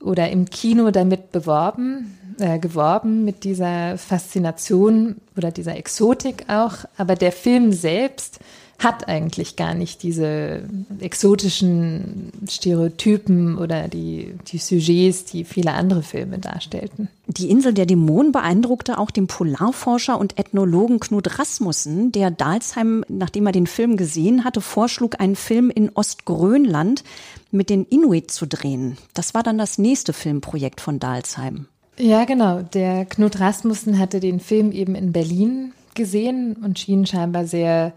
oder 0.00 0.30
im 0.30 0.48
Kino 0.48 0.90
damit 0.90 1.32
beworben, 1.32 2.18
äh, 2.38 2.58
geworben 2.58 3.24
mit 3.24 3.44
dieser 3.44 3.98
Faszination 3.98 5.16
oder 5.36 5.50
dieser 5.50 5.76
Exotik 5.76 6.44
auch. 6.48 6.84
Aber 6.96 7.16
der 7.16 7.32
Film 7.32 7.72
selbst 7.72 8.38
hat 8.82 9.08
eigentlich 9.08 9.56
gar 9.56 9.74
nicht 9.74 10.02
diese 10.02 10.62
exotischen 11.00 12.32
Stereotypen 12.48 13.58
oder 13.58 13.88
die, 13.88 14.34
die 14.48 14.58
Sujets, 14.58 15.24
die 15.24 15.44
viele 15.44 15.72
andere 15.72 16.02
Filme 16.02 16.38
darstellten. 16.38 17.08
Die 17.26 17.50
Insel 17.50 17.72
der 17.72 17.86
Dämonen 17.86 18.32
beeindruckte 18.32 18.98
auch 18.98 19.10
den 19.10 19.26
Polarforscher 19.26 20.18
und 20.18 20.38
Ethnologen 20.38 21.00
Knut 21.00 21.38
Rasmussen, 21.38 22.12
der 22.12 22.30
Dalsheim, 22.30 23.04
nachdem 23.08 23.46
er 23.46 23.52
den 23.52 23.66
Film 23.66 23.96
gesehen 23.96 24.44
hatte, 24.44 24.60
vorschlug, 24.60 25.20
einen 25.20 25.36
Film 25.36 25.70
in 25.70 25.90
Ostgrönland 25.94 27.04
mit 27.50 27.70
den 27.70 27.84
Inuit 27.84 28.30
zu 28.30 28.46
drehen. 28.46 28.98
Das 29.14 29.34
war 29.34 29.42
dann 29.42 29.58
das 29.58 29.78
nächste 29.78 30.12
Filmprojekt 30.12 30.80
von 30.80 30.98
Dalsheim. 30.98 31.66
Ja, 31.98 32.24
genau. 32.24 32.62
Der 32.62 33.04
Knut 33.04 33.38
Rasmussen 33.38 33.98
hatte 33.98 34.18
den 34.18 34.40
Film 34.40 34.72
eben 34.72 34.94
in 34.94 35.12
Berlin 35.12 35.72
gesehen 35.94 36.56
und 36.62 36.78
schien 36.78 37.06
scheinbar 37.06 37.46
sehr 37.46 37.92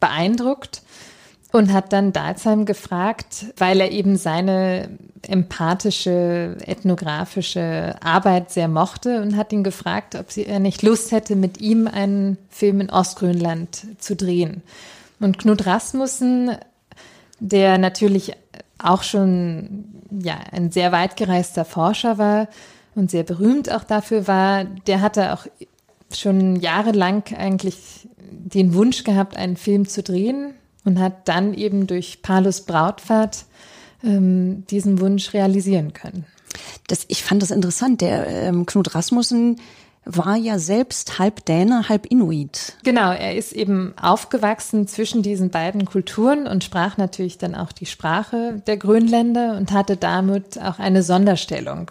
beeindruckt 0.00 0.82
und 1.52 1.72
hat 1.72 1.92
dann 1.92 2.12
Dalsheim 2.12 2.64
gefragt, 2.64 3.46
weil 3.56 3.80
er 3.80 3.90
eben 3.90 4.16
seine 4.16 4.90
empathische, 5.22 6.56
ethnografische 6.64 7.96
Arbeit 8.02 8.50
sehr 8.50 8.68
mochte 8.68 9.20
und 9.20 9.36
hat 9.36 9.52
ihn 9.52 9.64
gefragt, 9.64 10.14
ob 10.14 10.30
sie, 10.30 10.46
er 10.46 10.60
nicht 10.60 10.82
Lust 10.82 11.12
hätte, 11.12 11.36
mit 11.36 11.60
ihm 11.60 11.86
einen 11.86 12.38
Film 12.48 12.80
in 12.80 12.90
Ostgrönland 12.90 13.86
zu 13.98 14.16
drehen. 14.16 14.62
Und 15.18 15.38
Knut 15.38 15.66
Rasmussen, 15.66 16.56
der 17.38 17.78
natürlich 17.78 18.32
auch 18.78 19.02
schon 19.02 19.84
ja, 20.10 20.38
ein 20.52 20.70
sehr 20.70 20.92
weit 20.92 21.16
gereister 21.16 21.64
Forscher 21.64 22.16
war 22.16 22.48
und 22.94 23.10
sehr 23.10 23.24
berühmt 23.24 23.70
auch 23.70 23.84
dafür 23.84 24.26
war, 24.26 24.64
der 24.64 25.00
hatte 25.00 25.34
auch 25.34 25.46
schon 26.14 26.56
jahrelang 26.56 27.24
eigentlich 27.36 28.08
den 28.30 28.74
Wunsch 28.74 29.04
gehabt, 29.04 29.36
einen 29.36 29.56
Film 29.56 29.88
zu 29.88 30.02
drehen 30.02 30.54
und 30.84 30.98
hat 30.98 31.28
dann 31.28 31.54
eben 31.54 31.86
durch 31.86 32.22
Palos 32.22 32.62
Brautfahrt 32.62 33.44
ähm, 34.02 34.64
diesen 34.70 35.00
Wunsch 35.00 35.34
realisieren 35.34 35.92
können. 35.92 36.24
Das, 36.86 37.04
ich 37.08 37.22
fand 37.22 37.42
das 37.42 37.50
interessant. 37.50 38.00
Der 38.00 38.26
ähm, 38.26 38.66
Knut 38.66 38.94
Rasmussen 38.94 39.60
war 40.04 40.36
ja 40.36 40.58
selbst 40.58 41.18
halb 41.18 41.44
Däne, 41.44 41.88
halb 41.88 42.06
Inuit. 42.06 42.76
Genau, 42.84 43.12
er 43.12 43.36
ist 43.36 43.52
eben 43.52 43.92
aufgewachsen 44.00 44.88
zwischen 44.88 45.22
diesen 45.22 45.50
beiden 45.50 45.84
Kulturen 45.84 46.46
und 46.46 46.64
sprach 46.64 46.96
natürlich 46.96 47.38
dann 47.38 47.54
auch 47.54 47.70
die 47.70 47.86
Sprache 47.86 48.62
der 48.66 48.78
Grönländer 48.78 49.56
und 49.56 49.72
hatte 49.72 49.96
damit 49.96 50.60
auch 50.60 50.78
eine 50.78 51.02
Sonderstellung 51.02 51.90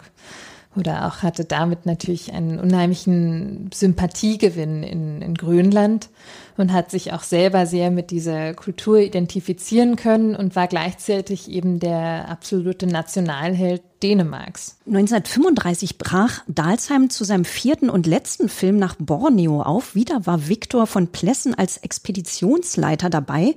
oder 0.76 1.06
auch 1.06 1.22
hatte 1.22 1.44
damit 1.44 1.84
natürlich 1.84 2.32
einen 2.32 2.60
unheimlichen 2.60 3.70
Sympathiegewinn 3.74 4.84
in, 4.84 5.20
in 5.20 5.34
Grönland 5.34 6.10
und 6.56 6.72
hat 6.72 6.92
sich 6.92 7.12
auch 7.12 7.24
selber 7.24 7.66
sehr 7.66 7.90
mit 7.90 8.12
dieser 8.12 8.54
Kultur 8.54 8.98
identifizieren 8.98 9.96
können 9.96 10.36
und 10.36 10.54
war 10.54 10.68
gleichzeitig 10.68 11.50
eben 11.50 11.80
der 11.80 12.28
absolute 12.28 12.86
Nationalheld 12.86 13.82
Dänemarks. 14.02 14.76
1935 14.86 15.98
brach 15.98 16.42
Dalsheim 16.46 17.10
zu 17.10 17.24
seinem 17.24 17.44
vierten 17.44 17.90
und 17.90 18.06
letzten 18.06 18.48
Film 18.48 18.78
nach 18.78 18.94
Borneo 18.98 19.62
auf. 19.62 19.94
Wieder 19.94 20.24
war 20.24 20.48
Viktor 20.48 20.86
von 20.86 21.08
Plessen 21.08 21.54
als 21.54 21.78
Expeditionsleiter 21.78 23.10
dabei. 23.10 23.56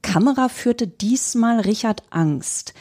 Kamera 0.00 0.48
führte 0.48 0.86
diesmal 0.86 1.60
Richard 1.60 2.02
Angst. 2.10 2.72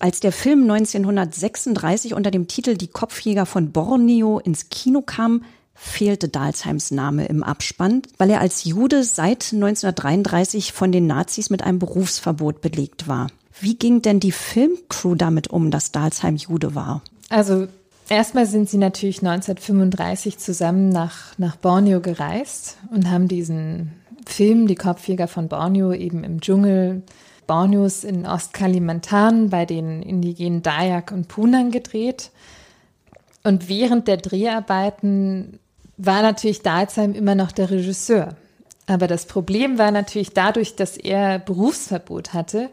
Als 0.00 0.20
der 0.20 0.32
Film 0.32 0.62
1936 0.62 2.14
unter 2.14 2.30
dem 2.30 2.48
Titel 2.48 2.74
Die 2.74 2.88
Kopfjäger 2.88 3.44
von 3.44 3.70
Borneo 3.70 4.38
ins 4.38 4.70
Kino 4.70 5.02
kam, 5.02 5.44
fehlte 5.74 6.28
Dalsheims 6.28 6.90
Name 6.90 7.26
im 7.26 7.42
Abspann, 7.42 8.00
weil 8.16 8.30
er 8.30 8.40
als 8.40 8.64
Jude 8.64 9.04
seit 9.04 9.52
1933 9.52 10.72
von 10.72 10.90
den 10.90 11.06
Nazis 11.06 11.50
mit 11.50 11.62
einem 11.62 11.78
Berufsverbot 11.78 12.62
belegt 12.62 13.08
war. 13.08 13.26
Wie 13.60 13.76
ging 13.76 14.00
denn 14.00 14.20
die 14.20 14.32
Filmcrew 14.32 15.16
damit 15.16 15.48
um, 15.48 15.70
dass 15.70 15.92
Dalsheim 15.92 16.36
Jude 16.36 16.74
war? 16.74 17.02
Also 17.28 17.68
erstmal 18.08 18.46
sind 18.46 18.70
sie 18.70 18.78
natürlich 18.78 19.18
1935 19.18 20.38
zusammen 20.38 20.88
nach, 20.88 21.36
nach 21.36 21.56
Borneo 21.56 22.00
gereist 22.00 22.78
und 22.90 23.10
haben 23.10 23.28
diesen 23.28 23.92
Film 24.24 24.66
Die 24.66 24.76
Kopfjäger 24.76 25.28
von 25.28 25.48
Borneo 25.48 25.92
eben 25.92 26.24
im 26.24 26.40
Dschungel 26.40 27.02
Borneos 27.50 28.04
in 28.04 28.26
Ostkalimantan 28.26 29.50
bei 29.50 29.66
den 29.66 30.02
indigenen 30.02 30.62
Dayak 30.62 31.10
und 31.10 31.26
Punan 31.26 31.72
gedreht. 31.72 32.30
Und 33.42 33.68
während 33.68 34.06
der 34.06 34.18
Dreharbeiten 34.18 35.58
war 35.96 36.22
natürlich 36.22 36.62
Dalsheim 36.62 37.12
immer 37.12 37.34
noch 37.34 37.50
der 37.50 37.68
Regisseur. 37.72 38.36
Aber 38.86 39.08
das 39.08 39.26
Problem 39.26 39.78
war 39.78 39.90
natürlich 39.90 40.30
dadurch, 40.30 40.76
dass 40.76 40.96
er 40.96 41.40
Berufsverbot 41.40 42.34
hatte, 42.34 42.70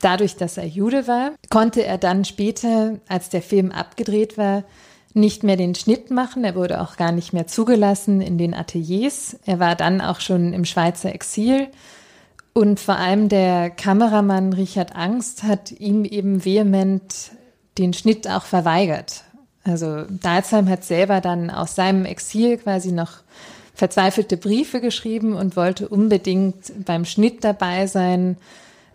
dadurch, 0.00 0.36
dass 0.36 0.58
er 0.58 0.66
Jude 0.66 1.08
war, 1.08 1.32
konnte 1.50 1.84
er 1.84 1.98
dann 1.98 2.24
später, 2.24 3.00
als 3.08 3.30
der 3.30 3.42
Film 3.42 3.72
abgedreht 3.72 4.38
war, 4.38 4.62
nicht 5.12 5.42
mehr 5.42 5.56
den 5.56 5.74
Schnitt 5.74 6.12
machen. 6.12 6.44
Er 6.44 6.54
wurde 6.54 6.80
auch 6.80 6.96
gar 6.96 7.10
nicht 7.10 7.32
mehr 7.32 7.48
zugelassen 7.48 8.20
in 8.20 8.38
den 8.38 8.54
Ateliers. 8.54 9.36
Er 9.44 9.58
war 9.58 9.74
dann 9.74 10.00
auch 10.00 10.20
schon 10.20 10.52
im 10.52 10.64
Schweizer 10.64 11.12
Exil 11.12 11.66
und 12.54 12.78
vor 12.78 12.96
allem 12.96 13.28
der 13.28 13.68
Kameramann 13.68 14.52
Richard 14.52 14.94
Angst 14.94 15.42
hat 15.42 15.72
ihm 15.72 16.04
eben 16.04 16.44
vehement 16.44 17.32
den 17.78 17.92
Schnitt 17.92 18.28
auch 18.28 18.44
verweigert. 18.44 19.24
Also 19.64 20.02
Dalsheim 20.08 20.68
hat 20.68 20.84
selber 20.84 21.20
dann 21.20 21.50
aus 21.50 21.74
seinem 21.74 22.04
Exil 22.04 22.58
quasi 22.58 22.92
noch 22.92 23.22
verzweifelte 23.74 24.36
Briefe 24.36 24.80
geschrieben 24.80 25.34
und 25.34 25.56
wollte 25.56 25.88
unbedingt 25.88 26.84
beim 26.84 27.04
Schnitt 27.04 27.42
dabei 27.42 27.88
sein, 27.88 28.36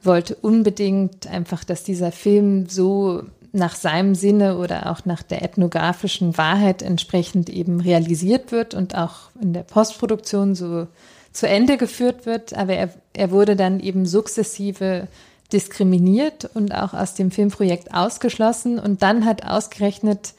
wollte 0.01 0.35
unbedingt 0.35 1.27
einfach, 1.27 1.65
dass 1.65 1.83
dieser 1.83 2.13
Film 2.13 2.69
so 2.69 3.23
nach 3.51 3.75
seinem 3.75 4.15
Sinne 4.15 4.57
oder 4.57 4.89
auch 4.89 5.03
nach 5.03 5.23
der 5.23 5.41
ethnografischen 5.41 6.37
Wahrheit 6.37 6.81
entsprechend 6.81 7.49
eben 7.49 7.81
realisiert 7.81 8.53
wird 8.53 8.73
und 8.73 8.95
auch 8.95 9.31
in 9.41 9.51
der 9.51 9.63
Postproduktion 9.63 10.55
so 10.55 10.87
zu 11.31 11.47
Ende 11.47 11.77
geführt 11.77 12.25
wird, 12.25 12.53
aber 12.53 12.73
er, 12.73 12.89
er 13.13 13.31
wurde 13.31 13.55
dann 13.55 13.79
eben 13.79 14.05
sukzessive 14.05 15.07
diskriminiert 15.51 16.49
und 16.53 16.73
auch 16.73 16.93
aus 16.93 17.15
dem 17.15 17.31
Filmprojekt 17.31 17.93
ausgeschlossen. 17.93 18.79
Und 18.79 19.01
dann 19.01 19.25
hat 19.25 19.45
ausgerechnet 19.45 20.33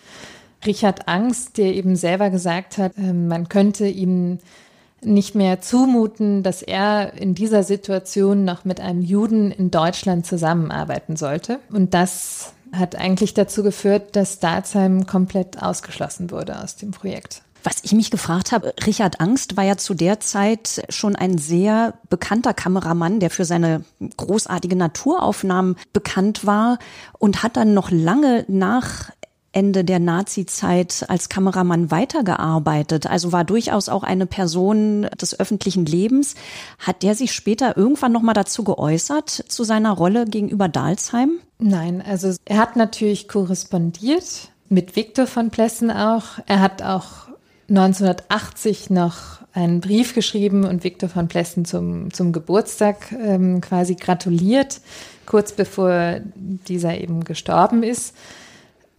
Richard 0.64 1.09
Angst, 1.09 1.59
der 1.59 1.74
eben 1.74 1.96
selber 1.96 2.31
gesagt 2.31 2.79
hat, 2.79 2.92
ähm, 2.96 3.29
man 3.29 3.48
könnte 3.48 3.87
ihm 3.87 4.38
nicht 5.03 5.35
mehr 5.35 5.61
zumuten, 5.62 6.42
dass 6.42 6.62
er 6.62 7.14
in 7.14 7.35
dieser 7.35 7.62
Situation 7.62 8.44
noch 8.44 8.64
mit 8.64 8.81
einem 8.81 9.00
Juden 9.00 9.50
in 9.50 9.70
Deutschland 9.70 10.26
zusammenarbeiten 10.26 11.16
sollte. 11.16 11.59
Und 11.72 11.94
das 11.94 12.53
hat 12.72 12.96
eigentlich 12.96 13.35
dazu 13.35 13.62
geführt, 13.62 14.14
dass 14.14 14.38
Dalsheim 14.38 15.07
komplett 15.07 15.61
ausgeschlossen 15.62 16.31
wurde 16.31 16.62
aus 16.62 16.76
dem 16.76 16.90
Projekt. 16.90 17.42
Was 17.62 17.79
ich 17.83 17.92
mich 17.92 18.11
gefragt 18.11 18.53
habe, 18.53 18.75
Richard 18.87 19.20
Angst 19.20 19.57
war 19.57 19.64
ja 19.64 19.77
zu 19.77 19.94
der 19.94 20.20
Zeit 20.20 20.83
schon 20.88 21.16
ein 21.16 21.38
sehr 21.38 21.94
bekannter 22.09 22.55
Kameramann, 22.55 23.20
der 23.20 23.31
für 23.31 23.44
seine 23.44 23.85
großartige 24.16 24.77
Naturaufnahmen 24.77 25.77
bekannt 25.92 26.46
war 26.46 26.79
und 27.18 27.42
hat 27.42 27.57
dann 27.57 27.75
noch 27.75 27.90
lange 27.90 28.44
nach 28.49 29.11
Ende 29.53 29.85
der 29.85 29.99
Nazi-Zeit 29.99 31.07
als 31.09 31.29
Kameramann 31.29 31.90
weitergearbeitet, 31.90 33.09
also 33.09 33.33
war 33.33 33.44
durchaus 33.44 33.88
auch 33.88 34.05
eine 34.05 34.27
Person 34.27 35.09
des 35.20 35.38
öffentlichen 35.38 35.85
Lebens. 35.85 36.37
Hat 36.79 37.03
der 37.03 37.16
sich 37.16 37.33
später 37.33 37.77
irgendwann 37.77 38.12
noch 38.12 38.23
mal 38.23 38.33
dazu 38.33 38.62
geäußert 38.62 39.29
zu 39.49 39.64
seiner 39.64 39.90
Rolle 39.90 40.27
gegenüber 40.27 40.68
Dalsheim? 40.68 41.40
Nein, 41.59 42.01
also 42.01 42.33
er 42.44 42.59
hat 42.59 42.77
natürlich 42.77 43.27
korrespondiert 43.27 44.51
mit 44.68 44.94
Viktor 44.94 45.27
von 45.27 45.51
Plessen 45.51 45.90
auch. 45.90 46.38
Er 46.46 46.61
hat 46.61 46.83
auch 46.83 47.30
1980 47.70 48.90
noch 48.90 49.40
einen 49.52 49.80
Brief 49.80 50.14
geschrieben 50.14 50.64
und 50.64 50.85
Viktor 50.85 51.09
von 51.09 51.28
Plessen 51.28 51.64
zum, 51.64 52.12
zum 52.12 52.33
Geburtstag 52.33 53.12
ähm, 53.12 53.61
quasi 53.61 53.94
gratuliert, 53.94 54.80
kurz 55.24 55.52
bevor 55.52 56.20
dieser 56.35 57.00
eben 57.00 57.24
gestorben 57.24 57.83
ist. 57.83 58.14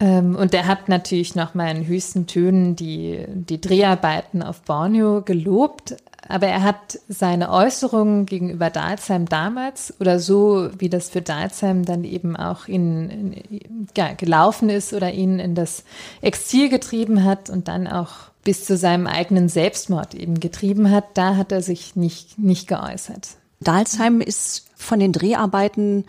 Ähm, 0.00 0.34
und 0.34 0.54
er 0.54 0.66
hat 0.66 0.88
natürlich 0.88 1.34
noch 1.34 1.54
mal 1.54 1.74
in 1.74 1.86
höchsten 1.86 2.26
Tönen 2.26 2.74
die, 2.74 3.24
die 3.28 3.60
Dreharbeiten 3.60 4.42
auf 4.42 4.62
Borneo 4.62 5.22
gelobt, 5.22 5.96
aber 6.26 6.46
er 6.46 6.62
hat 6.62 6.98
seine 7.08 7.50
Äußerungen 7.50 8.26
gegenüber 8.26 8.70
Dalsheim 8.70 9.26
damals 9.26 9.94
oder 10.00 10.18
so, 10.18 10.70
wie 10.78 10.88
das 10.88 11.10
für 11.10 11.20
Dalsheim 11.20 11.84
dann 11.84 12.04
eben 12.04 12.36
auch 12.36 12.68
in, 12.68 13.10
in 13.10 13.86
ja, 13.96 14.12
gelaufen 14.14 14.70
ist 14.70 14.92
oder 14.92 15.12
ihn 15.12 15.38
in 15.38 15.54
das 15.54 15.84
Exil 16.20 16.68
getrieben 16.68 17.24
hat 17.24 17.50
und 17.50 17.68
dann 17.68 17.86
auch 17.86 18.31
bis 18.44 18.64
zu 18.64 18.76
seinem 18.76 19.06
eigenen 19.06 19.48
Selbstmord 19.48 20.14
eben 20.14 20.40
getrieben 20.40 20.90
hat, 20.90 21.04
da 21.14 21.36
hat 21.36 21.52
er 21.52 21.62
sich 21.62 21.96
nicht, 21.96 22.38
nicht 22.38 22.68
geäußert. 22.68 23.36
Dalsheim 23.60 24.20
ist 24.20 24.66
von 24.74 24.98
den 24.98 25.12
Dreharbeiten 25.12 26.04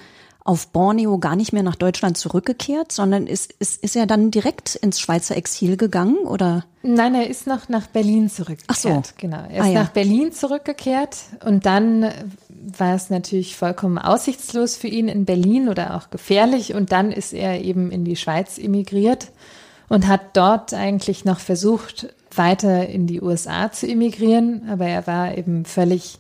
auf 0.45 0.67
Borneo 0.67 1.19
gar 1.19 1.37
nicht 1.37 1.53
mehr 1.53 1.63
nach 1.63 1.75
Deutschland 1.75 2.17
zurückgekehrt, 2.17 2.91
sondern 2.91 3.27
ist, 3.27 3.53
ist, 3.59 3.81
ist 3.81 3.95
er 3.95 4.05
dann 4.05 4.29
direkt 4.29 4.75
ins 4.75 4.99
Schweizer 4.99 5.37
Exil 5.37 5.77
gegangen 5.77 6.17
oder? 6.17 6.65
Nein, 6.81 7.15
er 7.15 7.29
ist 7.29 7.47
noch 7.47 7.69
nach 7.69 7.87
Berlin 7.87 8.29
zurückgekehrt. 8.29 8.67
Ach 8.67 8.75
so. 8.75 9.01
Genau. 9.17 9.43
Er 9.49 9.59
ist 9.59 9.61
ah, 9.61 9.67
ja. 9.67 9.83
nach 9.83 9.89
Berlin 9.91 10.33
zurückgekehrt 10.33 11.17
und 11.45 11.65
dann 11.65 12.11
war 12.77 12.95
es 12.95 13.09
natürlich 13.09 13.55
vollkommen 13.55 13.97
aussichtslos 13.97 14.75
für 14.75 14.87
ihn 14.87 15.07
in 15.07 15.23
Berlin 15.23 15.69
oder 15.69 15.95
auch 15.95 16.09
gefährlich 16.09 16.73
und 16.73 16.91
dann 16.91 17.13
ist 17.13 17.33
er 17.33 17.61
eben 17.61 17.89
in 17.89 18.03
die 18.03 18.17
Schweiz 18.17 18.57
emigriert 18.57 19.29
und 19.87 20.07
hat 20.07 20.35
dort 20.35 20.73
eigentlich 20.73 21.23
noch 21.23 21.39
versucht, 21.39 22.13
weiter 22.37 22.87
in 22.87 23.07
die 23.07 23.21
USA 23.21 23.71
zu 23.71 23.87
emigrieren, 23.87 24.67
aber 24.69 24.85
er 24.85 25.07
war 25.07 25.37
eben 25.37 25.65
völlig 25.65 26.19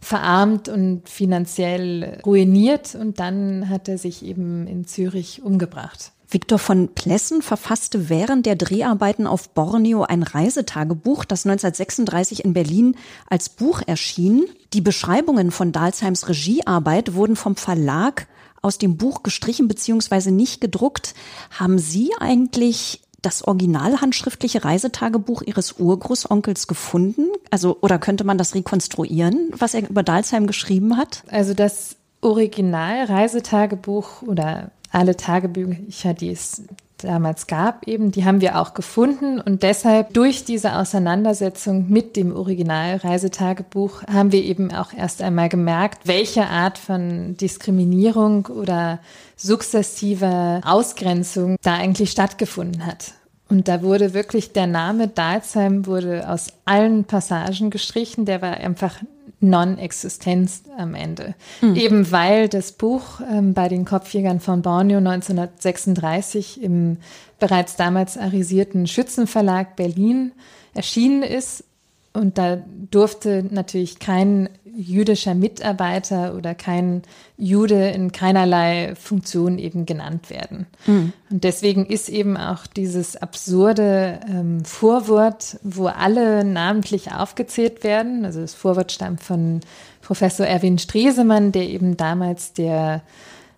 verarmt 0.00 0.68
und 0.68 1.08
finanziell 1.08 2.20
ruiniert 2.24 2.94
und 2.94 3.18
dann 3.18 3.68
hat 3.68 3.88
er 3.88 3.98
sich 3.98 4.24
eben 4.24 4.66
in 4.66 4.86
Zürich 4.86 5.42
umgebracht. 5.42 6.12
Viktor 6.30 6.58
von 6.58 6.88
Plessen 6.94 7.40
verfasste 7.40 8.10
während 8.10 8.44
der 8.44 8.54
Dreharbeiten 8.54 9.26
auf 9.26 9.48
Borneo 9.50 10.02
ein 10.02 10.22
Reisetagebuch, 10.22 11.24
das 11.24 11.46
1936 11.46 12.44
in 12.44 12.52
Berlin 12.52 12.96
als 13.28 13.48
Buch 13.48 13.80
erschien. 13.86 14.44
Die 14.74 14.82
Beschreibungen 14.82 15.50
von 15.50 15.72
Dalsheims 15.72 16.28
Regiearbeit 16.28 17.14
wurden 17.14 17.34
vom 17.34 17.56
Verlag 17.56 18.26
aus 18.60 18.76
dem 18.76 18.98
Buch 18.98 19.22
gestrichen 19.22 19.68
bzw. 19.68 20.30
nicht 20.30 20.60
gedruckt. 20.60 21.14
Haben 21.58 21.78
Sie 21.78 22.10
eigentlich 22.20 23.00
das 23.22 23.46
originalhandschriftliche 23.46 24.64
Reisetagebuch 24.64 25.42
Ihres 25.42 25.72
Urgroßonkels 25.72 26.66
gefunden? 26.66 27.26
Also, 27.50 27.78
oder 27.80 27.98
könnte 27.98 28.24
man 28.24 28.38
das 28.38 28.54
rekonstruieren, 28.54 29.50
was 29.56 29.74
er 29.74 29.88
über 29.88 30.02
Dalsheim 30.02 30.46
geschrieben 30.46 30.96
hat? 30.96 31.22
Also 31.28 31.54
das 31.54 31.96
Original-Reisetagebuch 32.20 34.22
oder 34.22 34.70
alle 34.90 35.16
Tagebücher, 35.16 36.14
die 36.14 36.30
es 36.30 36.62
damals 37.04 37.46
gab, 37.46 37.86
eben, 37.86 38.12
die 38.12 38.24
haben 38.24 38.40
wir 38.40 38.58
auch 38.60 38.74
gefunden 38.74 39.40
und 39.40 39.62
deshalb 39.62 40.14
durch 40.14 40.44
diese 40.44 40.76
Auseinandersetzung 40.76 41.86
mit 41.88 42.16
dem 42.16 42.34
Original-Reisetagebuch 42.34 44.02
haben 44.04 44.32
wir 44.32 44.42
eben 44.42 44.72
auch 44.72 44.92
erst 44.92 45.22
einmal 45.22 45.48
gemerkt, 45.48 46.06
welche 46.06 46.46
Art 46.46 46.78
von 46.78 47.36
Diskriminierung 47.36 48.46
oder 48.46 49.00
sukzessiver 49.36 50.60
Ausgrenzung 50.64 51.56
da 51.62 51.74
eigentlich 51.74 52.10
stattgefunden 52.10 52.86
hat. 52.86 53.12
Und 53.48 53.68
da 53.68 53.82
wurde 53.82 54.12
wirklich 54.12 54.52
der 54.52 54.66
Name 54.66 55.08
Dalsheim 55.08 55.86
wurde 55.86 56.28
aus 56.28 56.48
allen 56.66 57.04
Passagen 57.04 57.70
gestrichen. 57.70 58.26
Der 58.26 58.42
war 58.42 58.58
einfach 58.58 58.96
Non-Existenz 59.40 60.64
am 60.76 60.94
Ende. 60.94 61.34
Mhm. 61.60 61.76
Eben 61.76 62.10
weil 62.10 62.48
das 62.48 62.72
Buch 62.72 63.20
ähm, 63.20 63.54
bei 63.54 63.68
den 63.68 63.84
Kopfjägern 63.84 64.40
von 64.40 64.62
Borneo 64.62 64.98
1936 64.98 66.62
im 66.62 66.98
bereits 67.38 67.76
damals 67.76 68.18
arisierten 68.18 68.86
Schützenverlag 68.86 69.76
Berlin 69.76 70.32
erschienen 70.74 71.22
ist 71.22 71.64
und 72.12 72.36
da 72.36 72.62
durfte 72.90 73.44
natürlich 73.48 74.00
kein 74.00 74.48
jüdischer 74.78 75.34
Mitarbeiter 75.34 76.34
oder 76.34 76.54
kein 76.54 77.02
Jude 77.36 77.88
in 77.88 78.12
keinerlei 78.12 78.94
Funktion 78.94 79.58
eben 79.58 79.86
genannt 79.86 80.30
werden. 80.30 80.66
Mhm. 80.86 81.12
Und 81.30 81.42
deswegen 81.42 81.84
ist 81.84 82.08
eben 82.08 82.36
auch 82.36 82.66
dieses 82.68 83.16
absurde 83.16 84.20
ähm, 84.28 84.64
Vorwort, 84.64 85.58
wo 85.64 85.86
alle 85.86 86.44
namentlich 86.44 87.12
aufgezählt 87.12 87.82
werden, 87.82 88.24
also 88.24 88.40
das 88.40 88.54
Vorwort 88.54 88.92
stammt 88.92 89.22
von 89.22 89.60
Professor 90.00 90.46
Erwin 90.46 90.78
Stresemann, 90.78 91.50
der 91.50 91.68
eben 91.68 91.96
damals 91.96 92.52
der 92.52 93.02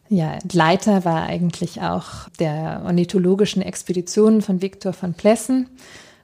ja, 0.09 0.39
Leiter 0.53 1.05
war 1.05 1.25
eigentlich 1.25 1.83
auch 1.83 2.29
der 2.41 2.83
ornithologischen 2.85 3.63
Expeditionen 3.63 4.41
von 4.41 4.63
Viktor 4.63 4.93
von 4.95 5.13
Plessen. 5.13 5.69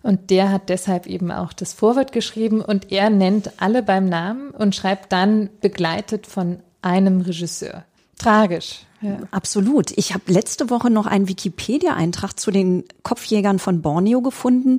Und 0.06 0.30
der 0.30 0.52
hat 0.52 0.68
deshalb 0.68 1.08
eben 1.08 1.32
auch 1.32 1.52
das 1.52 1.72
Vorwort 1.72 2.12
geschrieben 2.12 2.60
und 2.60 2.92
er 2.92 3.10
nennt 3.10 3.60
alle 3.60 3.82
beim 3.82 4.08
Namen 4.08 4.50
und 4.52 4.72
schreibt 4.76 5.10
dann 5.10 5.50
begleitet 5.60 6.28
von 6.28 6.60
einem 6.80 7.22
Regisseur. 7.22 7.84
Tragisch. 8.16 8.86
Ja. 9.00 9.18
Absolut. 9.32 9.90
Ich 9.98 10.14
habe 10.14 10.32
letzte 10.32 10.70
Woche 10.70 10.90
noch 10.90 11.06
einen 11.06 11.26
Wikipedia-Eintrag 11.28 12.38
zu 12.38 12.52
den 12.52 12.84
Kopfjägern 13.02 13.58
von 13.58 13.82
Borneo 13.82 14.22
gefunden, 14.22 14.78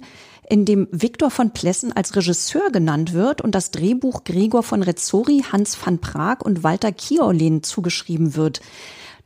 in 0.50 0.64
dem 0.64 0.88
Viktor 0.92 1.30
von 1.30 1.52
Plessen 1.52 1.92
als 1.92 2.16
Regisseur 2.16 2.72
genannt 2.72 3.12
wird 3.12 3.42
und 3.42 3.54
das 3.54 3.72
Drehbuch 3.72 4.24
Gregor 4.24 4.64
von 4.64 4.82
Rezzori, 4.82 5.44
Hans 5.52 5.78
van 5.86 6.00
Prag 6.00 6.40
und 6.40 6.64
Walter 6.64 6.94
Kiorlen 6.94 7.64
zugeschrieben 7.64 8.38
wird. 8.38 8.62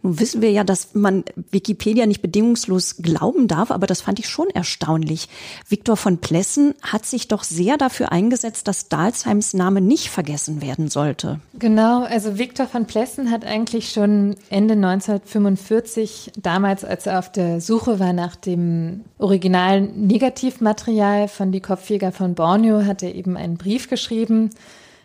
Nun 0.04 0.20
wissen 0.20 0.42
wir 0.42 0.52
ja, 0.52 0.64
dass 0.64 0.94
man 0.94 1.24
Wikipedia 1.52 2.06
nicht 2.06 2.22
bedingungslos 2.22 2.98
glauben 2.98 3.48
darf, 3.48 3.72
aber 3.72 3.88
das 3.88 4.02
fand 4.02 4.20
ich 4.20 4.28
schon 4.28 4.50
erstaunlich. 4.50 5.30
Viktor 5.70 5.96
von 5.96 6.18
Plessen 6.18 6.74
hat 6.82 7.06
sich 7.06 7.28
doch 7.28 7.44
sehr 7.44 7.78
dafür 7.78 8.12
eingesetzt, 8.12 8.68
dass 8.68 8.90
Dalsheims 8.90 9.54
Name 9.54 9.82
nicht 9.82 10.10
vergessen 10.10 10.62
werden 10.62 10.90
sollte. 10.90 11.40
Genau, 11.58 12.04
also 12.04 12.38
Viktor 12.40 12.68
von 12.68 12.86
Plessen 12.86 13.30
hat 13.30 13.46
eigentlich 13.46 13.92
schon 13.92 14.36
Ende 14.50 14.74
1945, 14.74 16.32
damals 16.42 16.84
als 16.84 17.06
er 17.06 17.20
auf 17.20 17.32
der 17.32 17.62
Suche 17.62 18.00
war 18.00 18.14
nach 18.14 18.36
dem 18.36 19.02
originalen 19.20 20.08
Negativmaterial 20.08 21.28
von 21.28 21.52
Die 21.52 21.62
Kopfjäger 21.62 22.12
von 22.12 22.34
Borneo, 22.34 22.86
hat 22.86 23.04
er 23.04 23.14
eben 23.14 23.38
einen 23.38 23.58
Brief 23.58 23.90
geschrieben 23.90 24.50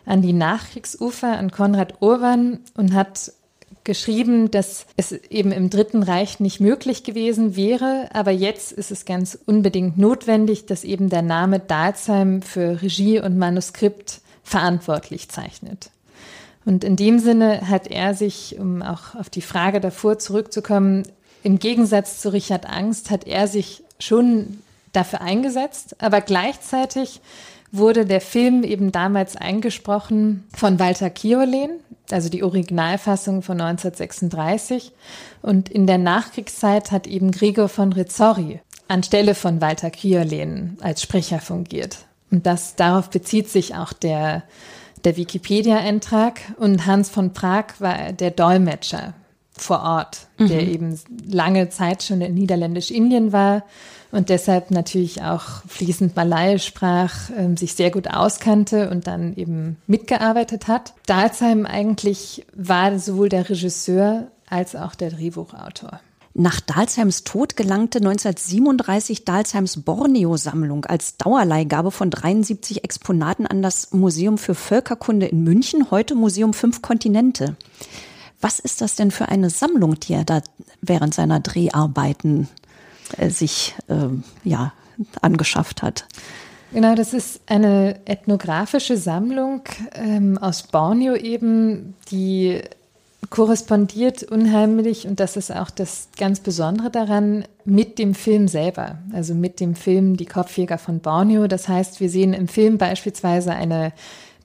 an 0.05 0.21
die 0.21 0.33
Nachkriegsufer, 0.33 1.37
an 1.37 1.51
Konrad 1.51 2.01
Urban 2.01 2.59
und 2.75 2.93
hat 2.93 3.33
geschrieben, 3.87 4.51
dass 4.51 4.85
es 4.97 5.11
eben 5.11 5.51
im 5.51 5.71
Dritten 5.71 6.03
Reich 6.03 6.39
nicht 6.39 6.59
möglich 6.59 7.03
gewesen 7.03 7.55
wäre, 7.55 8.09
aber 8.13 8.29
jetzt 8.29 8.71
ist 8.71 8.91
es 8.91 9.05
ganz 9.05 9.39
unbedingt 9.47 9.97
notwendig, 9.97 10.67
dass 10.67 10.83
eben 10.83 11.09
der 11.09 11.23
Name 11.23 11.59
Dalsheim 11.59 12.43
für 12.43 12.81
Regie 12.83 13.19
und 13.19 13.39
Manuskript 13.39 14.21
verantwortlich 14.43 15.29
zeichnet. 15.29 15.89
Und 16.65 16.83
in 16.83 16.97
dem 16.97 17.17
Sinne 17.19 17.69
hat 17.69 17.87
er 17.87 18.13
sich, 18.13 18.59
um 18.59 18.81
auch 18.81 19.15
auf 19.15 19.29
die 19.29 19.41
Frage 19.41 19.79
davor 19.79 20.19
zurückzukommen, 20.19 21.03
im 21.41 21.59
Gegensatz 21.59 22.21
zu 22.21 22.33
Richard 22.33 22.67
Angst 22.67 23.09
hat 23.09 23.25
er 23.25 23.47
sich 23.47 23.83
schon 23.99 24.59
dafür 24.91 25.21
eingesetzt, 25.21 25.95
aber 25.99 26.19
gleichzeitig 26.19 27.21
wurde 27.71 28.05
der 28.05 28.21
Film 28.21 28.63
eben 28.63 28.91
damals 28.91 29.37
eingesprochen 29.37 30.45
von 30.53 30.77
Walter 30.77 31.09
Kiolen, 31.09 31.71
also 32.11 32.29
die 32.29 32.43
Originalfassung 32.43 33.41
von 33.41 33.59
1936. 33.59 34.93
Und 35.41 35.69
in 35.69 35.87
der 35.87 35.97
Nachkriegszeit 35.97 36.91
hat 36.91 37.07
eben 37.07 37.31
Gregor 37.31 37.69
von 37.69 37.93
Rizzori 37.93 38.61
anstelle 38.87 39.35
von 39.35 39.61
Walter 39.61 39.89
Kiolen 39.89 40.77
als 40.81 41.01
Sprecher 41.01 41.39
fungiert. 41.39 42.05
Und 42.31 42.45
das, 42.45 42.75
darauf 42.75 43.09
bezieht 43.09 43.49
sich 43.49 43.75
auch 43.75 43.93
der, 43.93 44.43
der 45.03 45.17
Wikipedia-Eintrag. 45.17 46.41
Und 46.57 46.85
Hans 46.85 47.09
von 47.09 47.33
Prag 47.33 47.65
war 47.79 48.11
der 48.13 48.31
Dolmetscher 48.31 49.13
vor 49.61 49.81
Ort, 49.81 50.27
mhm. 50.37 50.47
der 50.47 50.67
eben 50.67 50.99
lange 51.29 51.69
Zeit 51.69 52.03
schon 52.03 52.21
in 52.21 52.33
Niederländisch-Indien 52.33 53.31
war 53.31 53.63
und 54.11 54.29
deshalb 54.29 54.71
natürlich 54.71 55.21
auch 55.21 55.63
fließend 55.67 56.15
Malai 56.15 56.57
sprach, 56.59 57.29
äh, 57.29 57.55
sich 57.57 57.73
sehr 57.73 57.91
gut 57.91 58.09
auskannte 58.09 58.89
und 58.89 59.07
dann 59.07 59.35
eben 59.35 59.77
mitgearbeitet 59.87 60.67
hat. 60.67 60.93
Dalsheim 61.05 61.65
eigentlich 61.65 62.45
war 62.55 62.97
sowohl 62.99 63.29
der 63.29 63.49
Regisseur 63.49 64.27
als 64.49 64.75
auch 64.75 64.95
der 64.95 65.11
Drehbuchautor. 65.11 65.99
Nach 66.39 66.59
Dalsheims 66.61 67.23
Tod 67.23 67.57
gelangte 67.57 67.97
1937 67.97 69.25
Dalsheims 69.25 69.81
Borneo-Sammlung 69.81 70.85
als 70.85 71.17
Dauerleihgabe 71.17 71.89
von 71.89 72.11
73 72.11 72.83
Exponaten 72.83 73.47
an 73.47 73.63
das 73.63 73.91
Museum 73.91 74.37
für 74.37 74.53
Völkerkunde 74.53 75.25
in 75.25 75.43
München, 75.43 75.89
heute 75.89 76.13
Museum 76.13 76.53
Fünf 76.53 76.83
Kontinente. 76.83 77.57
Was 78.41 78.59
ist 78.59 78.81
das 78.81 78.95
denn 78.95 79.11
für 79.11 79.29
eine 79.29 79.49
Sammlung, 79.49 79.99
die 79.99 80.13
er 80.13 80.23
da 80.23 80.41
während 80.81 81.13
seiner 81.13 81.39
Dreharbeiten 81.39 82.47
äh, 83.17 83.29
sich 83.29 83.75
äh, 83.87 84.07
ja 84.43 84.73
angeschafft 85.21 85.83
hat. 85.83 86.05
Genau, 86.73 86.95
das 86.95 87.13
ist 87.13 87.41
eine 87.45 87.99
ethnografische 88.05 88.97
Sammlung 88.97 89.61
ähm, 89.93 90.37
aus 90.37 90.63
Borneo 90.63 91.15
eben, 91.15 91.95
die 92.11 92.61
korrespondiert 93.29 94.23
unheimlich, 94.23 95.07
und 95.07 95.19
das 95.19 95.37
ist 95.37 95.53
auch 95.53 95.69
das 95.69 96.09
ganz 96.17 96.39
Besondere 96.39 96.89
daran, 96.89 97.45
mit 97.63 97.99
dem 97.99 98.15
Film 98.15 98.47
selber, 98.47 98.97
also 99.13 99.33
mit 99.33 99.59
dem 99.59 99.75
Film 99.75 100.17
Die 100.17 100.25
Kopfjäger 100.25 100.77
von 100.77 100.99
Borneo. 100.99 101.47
Das 101.47 101.67
heißt, 101.67 101.99
wir 101.99 102.09
sehen 102.09 102.33
im 102.33 102.47
Film 102.47 102.77
beispielsweise 102.77 103.51
eine 103.51 103.91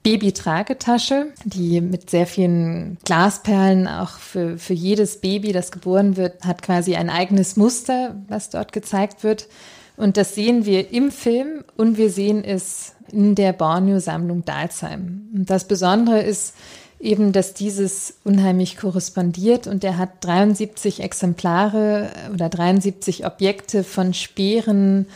Babytragetasche, 0.02 1.28
die 1.44 1.80
mit 1.80 2.10
sehr 2.10 2.26
vielen 2.26 2.98
Glasperlen 3.04 3.86
auch 3.86 4.18
für, 4.18 4.58
für 4.58 4.74
jedes 4.74 5.20
Baby, 5.20 5.52
das 5.52 5.70
geboren 5.70 6.16
wird, 6.16 6.44
hat 6.44 6.62
quasi 6.62 6.96
ein 6.96 7.08
eigenes 7.08 7.56
Muster, 7.56 8.16
was 8.28 8.50
dort 8.50 8.72
gezeigt 8.72 9.22
wird. 9.22 9.48
Und 9.96 10.16
das 10.16 10.34
sehen 10.34 10.64
wir 10.66 10.90
im 10.92 11.10
Film 11.10 11.64
und 11.76 11.98
wir 11.98 12.10
sehen 12.10 12.42
es 12.42 12.94
in 13.12 13.34
der 13.34 13.52
Borneo-Sammlung 13.52 14.44
Dalsheim. 14.44 15.28
Und 15.34 15.50
das 15.50 15.68
Besondere 15.68 16.20
ist 16.20 16.54
eben, 16.98 17.32
dass 17.32 17.54
dieses 17.54 18.14
unheimlich 18.24 18.76
korrespondiert 18.76 19.66
und 19.66 19.84
er 19.84 19.98
hat 19.98 20.24
73 20.24 21.02
Exemplare 21.02 22.10
oder 22.32 22.48
73 22.48 23.26
Objekte 23.26 23.84
von 23.84 24.14
Speeren, 24.14 25.06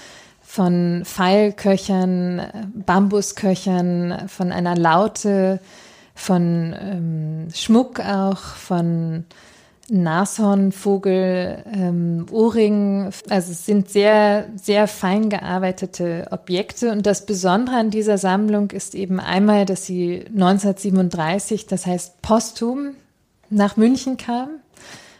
von 0.46 1.02
Pfeilköchern, 1.04 2.72
Bambusköchern, 2.86 4.28
von 4.28 4.52
einer 4.52 4.76
Laute, 4.76 5.60
von 6.14 6.74
ähm, 6.80 7.48
Schmuck 7.52 8.00
auch, 8.00 8.38
von 8.38 9.24
Nashornvogel, 9.88 11.64
ähm, 11.72 12.26
Ohrring. 12.30 13.10
Also 13.28 13.52
es 13.52 13.66
sind 13.66 13.90
sehr, 13.90 14.46
sehr 14.54 14.86
fein 14.88 15.28
gearbeitete 15.28 16.28
Objekte. 16.30 16.92
Und 16.92 17.06
das 17.06 17.26
Besondere 17.26 17.76
an 17.76 17.90
dieser 17.90 18.16
Sammlung 18.16 18.70
ist 18.70 18.94
eben 18.94 19.20
einmal, 19.20 19.66
dass 19.66 19.84
sie 19.84 20.24
1937, 20.28 21.66
das 21.66 21.86
heißt 21.86 22.22
posthum, 22.22 22.94
nach 23.50 23.76
München 23.76 24.16
kam 24.16 24.48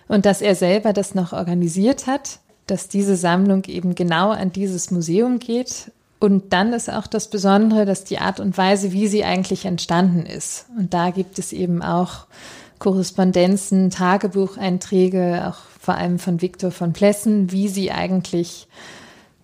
und 0.09 0.25
dass 0.25 0.41
er 0.41 0.55
selber 0.55 0.93
das 0.93 1.15
noch 1.15 1.33
organisiert 1.33 2.07
hat 2.07 2.39
dass 2.66 2.88
diese 2.88 3.16
Sammlung 3.16 3.64
eben 3.64 3.94
genau 3.94 4.31
an 4.31 4.52
dieses 4.52 4.90
Museum 4.90 5.38
geht. 5.38 5.92
Und 6.18 6.52
dann 6.52 6.72
ist 6.72 6.90
auch 6.90 7.07
das 7.07 7.29
Besondere, 7.29 7.85
dass 7.85 8.05
die 8.05 8.18
Art 8.18 8.40
und 8.40 8.57
Weise, 8.57 8.92
wie 8.92 9.07
sie 9.07 9.24
eigentlich 9.24 9.64
entstanden 9.66 10.24
ist. 10.24 10.66
Und 10.76 10.94
da 10.94 11.11
gibt 11.11 11.38
es 11.38 11.52
eben 11.52 11.83
auch 11.83 12.26
Korrespondenzen, 12.79 13.90
Tagebucheinträge, 13.90 15.46
auch 15.46 15.59
vor 15.81 15.94
allem 15.94 16.18
von 16.18 16.42
Viktor 16.42 16.70
von 16.70 16.92
Plessen, 16.92 17.52
wie 17.52 17.68
sie 17.68 17.92
eigentlich 17.92 18.66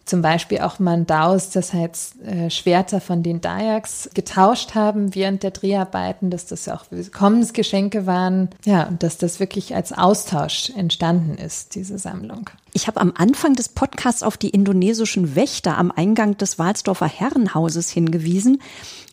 zum 0.05 0.23
Beispiel 0.23 0.61
auch 0.61 0.79
Mandaus, 0.79 1.51
das 1.51 1.73
heißt 1.73 2.23
äh, 2.23 2.51
Schwerter 2.51 3.01
von 3.01 3.23
den 3.23 3.41
Dayaks, 3.41 4.11
getauscht 4.15 4.75
haben 4.75 5.15
während 5.15 5.43
der 5.43 5.53
Dreharbeiten, 5.53 6.31
dass 6.31 6.47
das 6.47 6.69
auch 6.69 6.85
Willkommensgeschenke 6.91 8.07
waren. 8.07 8.51
Ja, 8.65 8.85
und 8.89 9.03
dass 9.03 9.19
das 9.19 9.41
wirklich 9.41 9.75
als 9.75 9.93
Austausch 9.93 10.71
entstanden 10.77 11.37
ist, 11.39 11.75
diese 11.75 11.99
Sammlung. 11.99 12.51
Ich 12.73 12.87
habe 12.87 13.01
am 13.01 13.13
Anfang 13.17 13.55
des 13.55 13.69
Podcasts 13.69 14.23
auf 14.23 14.37
die 14.37 14.51
indonesischen 14.51 15.37
Wächter 15.37 15.79
am 15.79 15.91
Eingang 15.91 16.37
des 16.37 16.59
Walsdorfer 16.59 17.07
Herrenhauses 17.07 17.91
hingewiesen. 17.91 18.61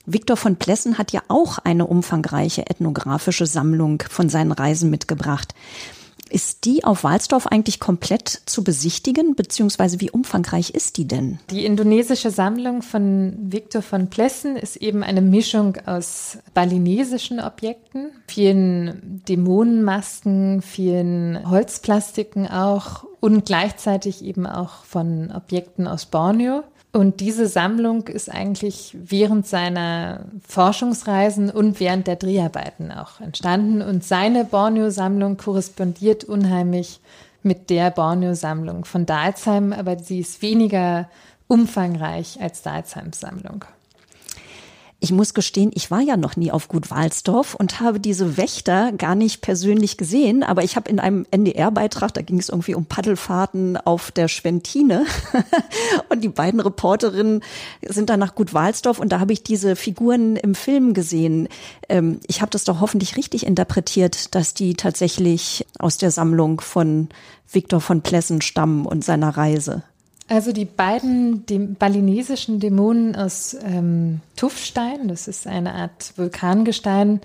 Viktor 0.05 0.37
von 0.37 0.55
Plessen 0.55 0.97
hat 0.97 1.11
ja 1.11 1.21
auch 1.27 1.59
eine 1.59 1.85
umfangreiche 1.85 2.67
ethnografische 2.67 3.45
Sammlung 3.45 4.01
von 4.09 4.29
seinen 4.29 4.51
Reisen 4.51 4.89
mitgebracht. 4.89 5.53
Ist 6.29 6.65
die 6.65 6.83
auf 6.83 7.03
Walsdorf 7.03 7.47
eigentlich 7.47 7.79
komplett 7.79 8.29
zu 8.45 8.63
besichtigen, 8.63 9.35
beziehungsweise 9.35 9.99
wie 9.99 10.11
umfangreich 10.11 10.71
ist 10.71 10.97
die 10.97 11.07
denn? 11.07 11.39
Die 11.49 11.65
indonesische 11.65 12.31
Sammlung 12.31 12.81
von 12.81 13.37
Victor 13.51 13.81
von 13.81 14.09
Plessen 14.09 14.55
ist 14.55 14.75
eben 14.77 15.03
eine 15.03 15.21
Mischung 15.21 15.77
aus 15.85 16.37
balinesischen 16.53 17.39
Objekten, 17.39 18.11
vielen 18.27 19.21
Dämonenmasken, 19.27 20.61
vielen 20.61 21.49
Holzplastiken 21.49 22.47
auch 22.47 23.08
und 23.19 23.45
gleichzeitig 23.45 24.23
eben 24.23 24.45
auch 24.47 24.83
von 24.83 25.31
Objekten 25.31 25.87
aus 25.87 26.05
Borneo. 26.05 26.63
Und 26.91 27.19
diese 27.19 27.47
Sammlung 27.47 28.07
ist 28.07 28.31
eigentlich 28.31 28.97
während 28.99 29.45
seiner 29.45 30.25
Forschungsreisen 30.47 31.51
und 31.51 31.79
während 31.79 32.07
der 32.07 32.15
Dreharbeiten 32.15 32.91
auch 32.91 33.21
entstanden. 33.21 33.81
Und 33.83 34.03
seine 34.03 34.43
Borneo-Sammlung 34.43 35.37
korrespondiert 35.37 36.23
unheimlich 36.23 36.99
mit 37.43 37.69
der 37.69 37.91
Borneo-Sammlung 37.91 38.85
von 38.85 39.05
Dalsheim, 39.05 39.71
aber 39.71 39.99
sie 39.99 40.19
ist 40.19 40.41
weniger 40.41 41.09
umfangreich 41.47 42.41
als 42.41 42.63
Dalsheims 42.63 43.19
Sammlung. 43.19 43.65
Ich 45.01 45.13
muss 45.13 45.33
gestehen, 45.33 45.71
ich 45.73 45.91
war 45.91 46.01
ja 46.01 46.17
noch 46.17 46.35
nie 46.35 46.51
auf 46.51 46.67
Gut 46.67 46.91
Walsdorf 46.91 47.55
und 47.55 47.79
habe 47.79 48.01
diese 48.01 48.35
Wächter 48.35 48.91
gar 48.91 49.15
nicht 49.15 49.41
persönlich 49.41 49.95
gesehen, 49.95 50.43
aber 50.43 50.65
ich 50.65 50.75
habe 50.75 50.89
in 50.89 50.99
einem 50.99 51.25
NDR-Beitrag, 51.31 52.13
da 52.13 52.21
ging 52.21 52.37
es 52.37 52.49
irgendwie 52.49 52.75
um 52.75 52.85
Paddelfahrten 52.85 53.77
auf 53.77 54.11
der 54.11 54.27
Schwentine 54.27 55.05
und 56.09 56.21
die 56.21 56.27
beiden 56.27 56.59
Reporterinnen 56.59 57.41
sind 57.87 58.09
dann 58.09 58.19
nach 58.19 58.35
Gut 58.35 58.53
Walsdorf 58.53 58.99
und 58.99 59.13
da 59.13 59.21
habe 59.21 59.31
ich 59.31 59.41
diese 59.41 59.77
Figuren 59.77 60.35
im 60.35 60.53
Film 60.53 60.93
gesehen. 60.93 61.47
Ähm, 61.87 62.19
ich 62.27 62.41
habe 62.41 62.51
das 62.51 62.65
doch 62.65 62.81
hoffentlich 62.81 63.15
richtig 63.15 63.45
interpretiert, 63.45 64.35
dass 64.35 64.53
die 64.53 64.73
tatsächlich 64.73 65.65
aus 65.79 65.97
der 65.97 66.11
Sammlung 66.11 66.59
von 66.59 67.07
Viktor 67.49 67.79
von 67.79 68.01
Plessen 68.01 68.41
stammen 68.41 68.85
und 68.85 69.05
seiner 69.05 69.29
Reise. 69.29 69.83
Also 70.29 70.51
die 70.51 70.65
beiden 70.65 71.47
dem 71.47 71.73
balinesischen 71.73 72.59
Dämonen 72.59 73.15
aus 73.15 73.57
ähm, 73.63 74.21
Tuffstein, 74.35 75.07
das 75.07 75.27
ist 75.27 75.47
eine 75.47 75.73
Art 75.73 76.13
Vulkangestein, 76.17 77.19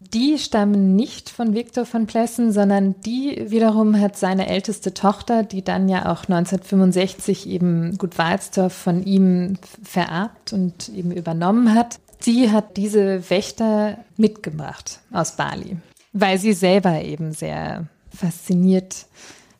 die 0.00 0.38
stammen 0.38 0.96
nicht 0.96 1.30
von 1.30 1.54
Viktor 1.54 1.86
von 1.86 2.06
Plessen, 2.06 2.52
sondern 2.52 2.96
die 3.02 3.50
wiederum 3.50 4.00
hat 4.00 4.16
seine 4.16 4.48
älteste 4.48 4.94
Tochter, 4.94 5.44
die 5.44 5.62
dann 5.62 5.88
ja 5.88 6.12
auch 6.12 6.24
1965 6.24 7.48
eben 7.48 7.96
Gut 7.98 8.18
Walsdorf 8.18 8.72
von 8.72 9.04
ihm 9.04 9.56
vererbt 9.82 10.52
und 10.52 10.88
eben 10.88 11.12
übernommen 11.12 11.74
hat. 11.74 12.00
Sie 12.18 12.50
hat 12.50 12.76
diese 12.76 13.30
Wächter 13.30 13.98
mitgebracht 14.16 15.00
aus 15.12 15.36
Bali, 15.36 15.76
weil 16.12 16.38
sie 16.38 16.52
selber 16.52 17.02
eben 17.02 17.32
sehr 17.32 17.86
fasziniert 18.12 19.06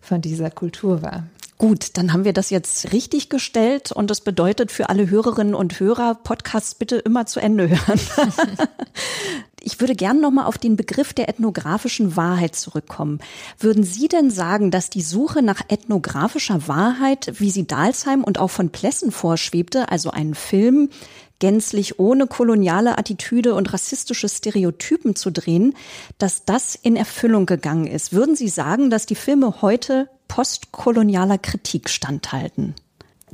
von 0.01 0.21
dieser 0.21 0.51
Kultur 0.51 1.03
war. 1.03 1.25
Gut, 1.57 1.97
dann 1.97 2.13
haben 2.13 2.25
wir 2.25 2.33
das 2.33 2.51
jetzt 2.51 2.93
richtig 2.93 3.29
gestellt 3.29 3.93
und 3.93 4.11
das 4.11 4.21
bedeutet 4.21 4.73
für 4.73 4.89
alle 4.89 5.09
Hörerinnen 5.09 5.55
und 5.55 5.79
Hörer, 5.79 6.17
Podcasts 6.17 6.75
bitte 6.75 6.97
immer 6.97 7.27
zu 7.27 7.39
Ende 7.39 7.69
hören. 7.69 8.01
ich 9.63 9.79
würde 9.79 9.95
gerne 9.95 10.21
nochmal 10.21 10.47
auf 10.47 10.59
den 10.59 10.75
Begriff 10.75 11.15
der 11.15 11.29
ethnografischen 11.29 12.17
Wahrheit 12.17 12.57
zurückkommen. 12.57 13.21
Würden 13.61 13.85
Sie 13.85 14.09
denn 14.09 14.33
sagen, 14.33 14.73
dass 14.73 14.91
die 14.91 15.01
Suche 15.01 15.43
nach 15.43 15.61
ethnografischer 15.69 16.67
Wahrheit, 16.67 17.35
wie 17.39 17.51
sie 17.51 17.69
Dalsheim 17.69 18.25
und 18.25 18.41
auch 18.41 18.51
von 18.51 18.71
Plessen 18.71 19.13
vorschwebte, 19.13 19.91
also 19.91 20.11
einen 20.11 20.35
Film, 20.35 20.91
gänzlich 21.39 22.01
ohne 22.01 22.27
koloniale 22.27 22.99
Attitüde 22.99 23.55
und 23.55 23.73
rassistische 23.73 24.29
Stereotypen 24.29 25.15
zu 25.15 25.31
drehen, 25.31 25.75
dass 26.19 26.45
das 26.45 26.75
in 26.75 26.97
Erfüllung 26.97 27.47
gegangen 27.47 27.87
ist. 27.87 28.13
Würden 28.13 28.35
Sie 28.35 28.49
sagen, 28.49 28.91
dass 28.91 29.07
die 29.07 29.15
Filme 29.15 29.63
heute 29.63 30.09
postkolonialer 30.29 31.39
Kritik 31.39 31.89
standhalten? 31.89 32.75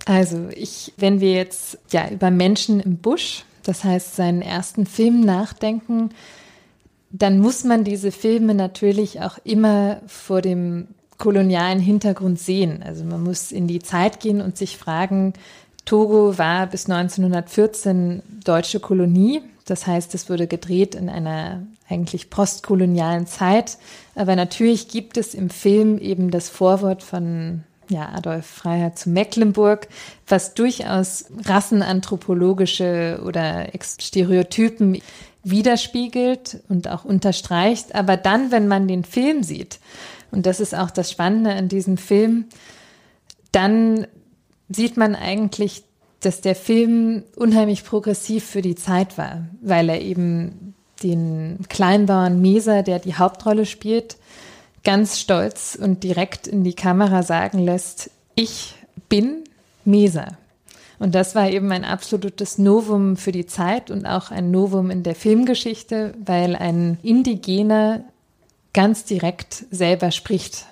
Also 0.07 0.49
ich, 0.55 0.93
wenn 0.97 1.21
wir 1.21 1.33
jetzt 1.33 1.79
ja 1.91 2.09
über 2.09 2.31
Menschen 2.31 2.81
im 2.81 2.97
Busch, 2.97 3.45
das 3.63 3.85
heißt 3.85 4.17
seinen 4.17 4.43
ersten 4.43 4.87
Film 4.87 5.21
nachdenken, 5.21 6.11
dann 7.11 7.39
muss 7.41 7.65
man 7.65 7.85
diese 7.85 8.13
Filme 8.13 8.55
natürlich 8.55 9.21
auch 9.21 9.39
immer 9.45 10.01
vor 10.07 10.41
dem 10.41 10.89
kolonialen 11.19 11.81
Hintergrund 11.81 12.39
sehen. 12.39 12.83
Also 12.83 13.05
man 13.05 13.23
muss 13.23 13.53
in 13.53 13.67
die 13.67 13.81
Zeit 13.81 14.21
gehen 14.21 14.41
und 14.41 14.57
sich 14.57 14.79
fragen, 14.79 15.35
Togo 15.85 16.39
war 16.39 16.67
bis 16.67 16.89
1914 16.89 18.23
deutsche 18.45 18.81
Kolonie. 18.81 19.43
Das 19.67 19.87
heißt, 19.87 20.15
es 20.15 20.31
wurde 20.31 20.47
gedreht 20.47 20.95
in 20.95 21.09
einer 21.09 21.63
eigentlich 21.89 22.31
postkolonialen 22.31 23.27
Zeit. 23.27 23.77
Aber 24.15 24.37
natürlich 24.37 24.89
gibt 24.89 25.17
es 25.17 25.35
im 25.35 25.51
Film 25.51 25.99
eben 25.99 26.31
das 26.31 26.49
Vorwort 26.49 27.03
von 27.03 27.65
ja, 27.89 28.09
Adolf 28.11 28.47
Freiherr 28.47 28.95
zu 28.95 29.11
Mecklenburg, 29.11 29.89
was 30.27 30.55
durchaus 30.55 31.27
rassenanthropologische 31.45 33.21
oder 33.25 33.67
Stereotypen 33.83 35.01
widerspiegelt 35.43 36.61
und 36.69 36.89
auch 36.89 37.05
unterstreicht. 37.05 37.95
Aber 37.95 38.17
dann, 38.17 38.51
wenn 38.51 38.69
man 38.69 38.89
den 38.89 39.05
Film 39.05 39.43
sieht, 39.43 39.81
und 40.31 40.47
das 40.47 40.61
ist 40.61 40.75
auch 40.75 40.91
das 40.91 41.11
Spannende 41.11 41.53
an 41.53 41.69
diesem 41.69 41.97
Film, 41.97 42.45
dann 43.53 44.07
sieht 44.69 44.97
man 44.97 45.17
eigentlich, 45.17 45.83
dass 46.21 46.41
der 46.41 46.55
Film 46.55 47.25
unheimlich 47.35 47.85
progressiv 47.85 48.45
für 48.45 48.63
die 48.63 48.77
Zeit 48.77 49.19
war, 49.19 49.47
weil 49.61 49.89
er 49.89 50.01
eben 50.01 50.75
den 51.03 51.59
Kleinbauern 51.69 52.41
Meser, 52.41 52.83
der 52.83 52.99
die 52.99 53.15
Hauptrolle 53.15 53.67
spielt, 53.67 54.17
ganz 54.85 55.19
stolz 55.19 55.79
und 55.81 56.05
direkt 56.05 56.47
in 56.47 56.65
die 56.65 56.75
Kamera 56.75 57.23
sagen 57.23 57.59
lässt, 57.59 58.11
ich 58.35 58.75
bin 59.09 59.45
Meser. 59.85 60.39
Und 60.99 61.15
das 61.15 61.35
war 61.35 61.49
eben 61.49 61.73
ein 61.73 61.85
absolutes 61.85 62.59
Novum 62.59 63.17
für 63.17 63.33
die 63.33 63.47
Zeit 63.47 63.91
und 63.91 64.05
auch 64.07 64.31
ein 64.31 64.51
Novum 64.51 64.91
in 64.91 65.03
der 65.03 65.15
Filmgeschichte, 65.15 66.15
weil 66.25 66.57
ein 66.57 66.99
Indigener 67.03 68.05
ganz 68.73 69.05
direkt 69.05 69.65
selber 69.71 70.11
spricht 70.11 70.67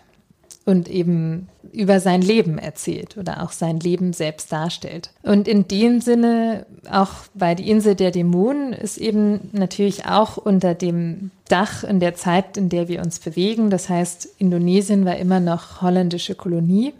und 0.69 0.91
eben 0.91 1.49
über 1.73 1.99
sein 1.99 2.21
Leben 2.21 2.59
erzählt 2.59 3.17
oder 3.17 3.43
auch 3.43 3.53
sein 3.53 3.81
Leben 3.81 4.13
selbst 4.13 4.53
darstellt. 4.53 5.09
Und 5.23 5.49
in 5.49 5.67
dem 5.67 6.03
Sinne, 6.03 6.67
auch 6.91 7.09
bei 7.33 7.55
die 7.55 7.71
Insel 7.71 7.95
der 7.95 8.11
Dämonen 8.11 8.75
ist 8.75 8.99
eben 8.99 9.49
natürlich 9.53 10.05
auch 10.05 10.37
unter 10.37 10.75
dem 10.75 11.31
Dach 11.49 11.85
in 11.85 12.01
der 12.01 12.17
Zeit, 12.17 12.59
in 12.59 12.69
der 12.69 12.87
wir 12.89 13.01
uns 13.01 13.19
bewegen. 13.19 13.71
Das 13.71 13.89
heißt, 13.89 14.29
Indonesien 14.37 15.07
war 15.07 15.17
immer 15.17 15.41
noch 15.41 15.81
holländische 15.81 16.35
Kolonie. 16.35 16.93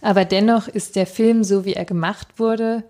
Aber 0.00 0.24
dennoch 0.24 0.66
ist 0.66 0.96
der 0.96 1.06
Film, 1.06 1.44
so 1.44 1.64
wie 1.64 1.74
er 1.74 1.84
gemacht 1.84 2.26
wurde 2.38 2.82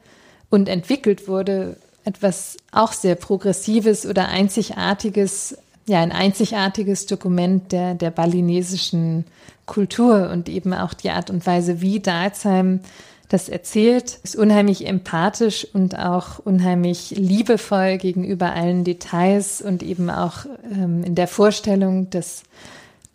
und 0.48 0.70
entwickelt 0.70 1.28
wurde, 1.28 1.76
etwas 2.06 2.56
auch 2.72 2.94
sehr 2.94 3.14
Progressives 3.14 4.06
oder 4.06 4.28
Einzigartiges, 4.28 5.58
ja, 5.88 6.00
ein 6.00 6.12
einzigartiges 6.12 7.06
Dokument 7.06 7.72
der, 7.72 7.94
der 7.94 8.10
balinesischen 8.10 9.24
Kultur 9.66 10.30
und 10.30 10.48
eben 10.48 10.72
auch 10.72 10.94
die 10.94 11.10
Art 11.10 11.30
und 11.30 11.46
Weise, 11.46 11.80
wie 11.80 12.00
Dalsheim 12.00 12.80
das 13.28 13.48
erzählt, 13.48 14.20
ist 14.22 14.36
unheimlich 14.36 14.86
empathisch 14.86 15.66
und 15.74 15.98
auch 15.98 16.38
unheimlich 16.38 17.10
liebevoll 17.10 17.98
gegenüber 17.98 18.54
allen 18.54 18.84
Details 18.84 19.60
und 19.60 19.82
eben 19.82 20.08
auch 20.08 20.46
ähm, 20.72 21.04
in 21.04 21.14
der 21.14 21.28
Vorstellung, 21.28 22.08
dass 22.08 22.44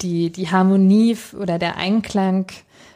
die, 0.01 0.31
die 0.31 0.51
Harmonie 0.51 1.17
oder 1.39 1.57
der 1.57 1.77
Einklang 1.77 2.45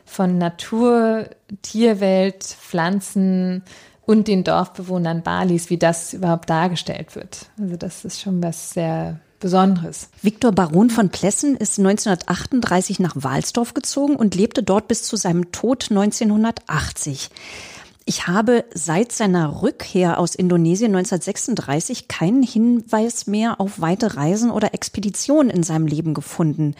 von 0.05 0.37
Natur, 0.37 1.27
Tierwelt, 1.63 2.43
Pflanzen 2.43 3.63
und 4.05 4.27
den 4.27 4.43
Dorfbewohnern 4.43 5.23
Balis, 5.23 5.69
wie 5.69 5.77
das 5.77 6.13
überhaupt 6.13 6.49
dargestellt 6.49 7.15
wird. 7.15 7.47
Also 7.59 7.77
das 7.77 8.05
ist 8.05 8.21
schon 8.21 8.41
was 8.43 8.71
sehr 8.71 9.19
Besonderes. 9.39 10.09
Viktor 10.21 10.51
Baron 10.51 10.89
von 10.89 11.09
Plessen 11.09 11.55
ist 11.55 11.77
1938 11.77 12.99
nach 12.99 13.15
Walsdorf 13.15 13.73
gezogen 13.73 14.15
und 14.15 14.35
lebte 14.35 14.63
dort 14.63 14.87
bis 14.87 15.03
zu 15.03 15.15
seinem 15.15 15.51
Tod 15.51 15.87
1980. 15.89 17.29
Ich 18.05 18.27
habe 18.27 18.63
seit 18.73 19.11
seiner 19.11 19.61
Rückkehr 19.61 20.17
aus 20.17 20.33
Indonesien 20.33 20.95
1936 20.95 22.07
keinen 22.07 22.41
Hinweis 22.41 23.27
mehr 23.27 23.59
auf 23.59 23.81
weite 23.81 24.15
Reisen 24.15 24.49
oder 24.49 24.73
Expeditionen 24.73 25.49
in 25.49 25.61
seinem 25.61 25.87
Leben 25.87 26.13
gefunden. 26.13 26.73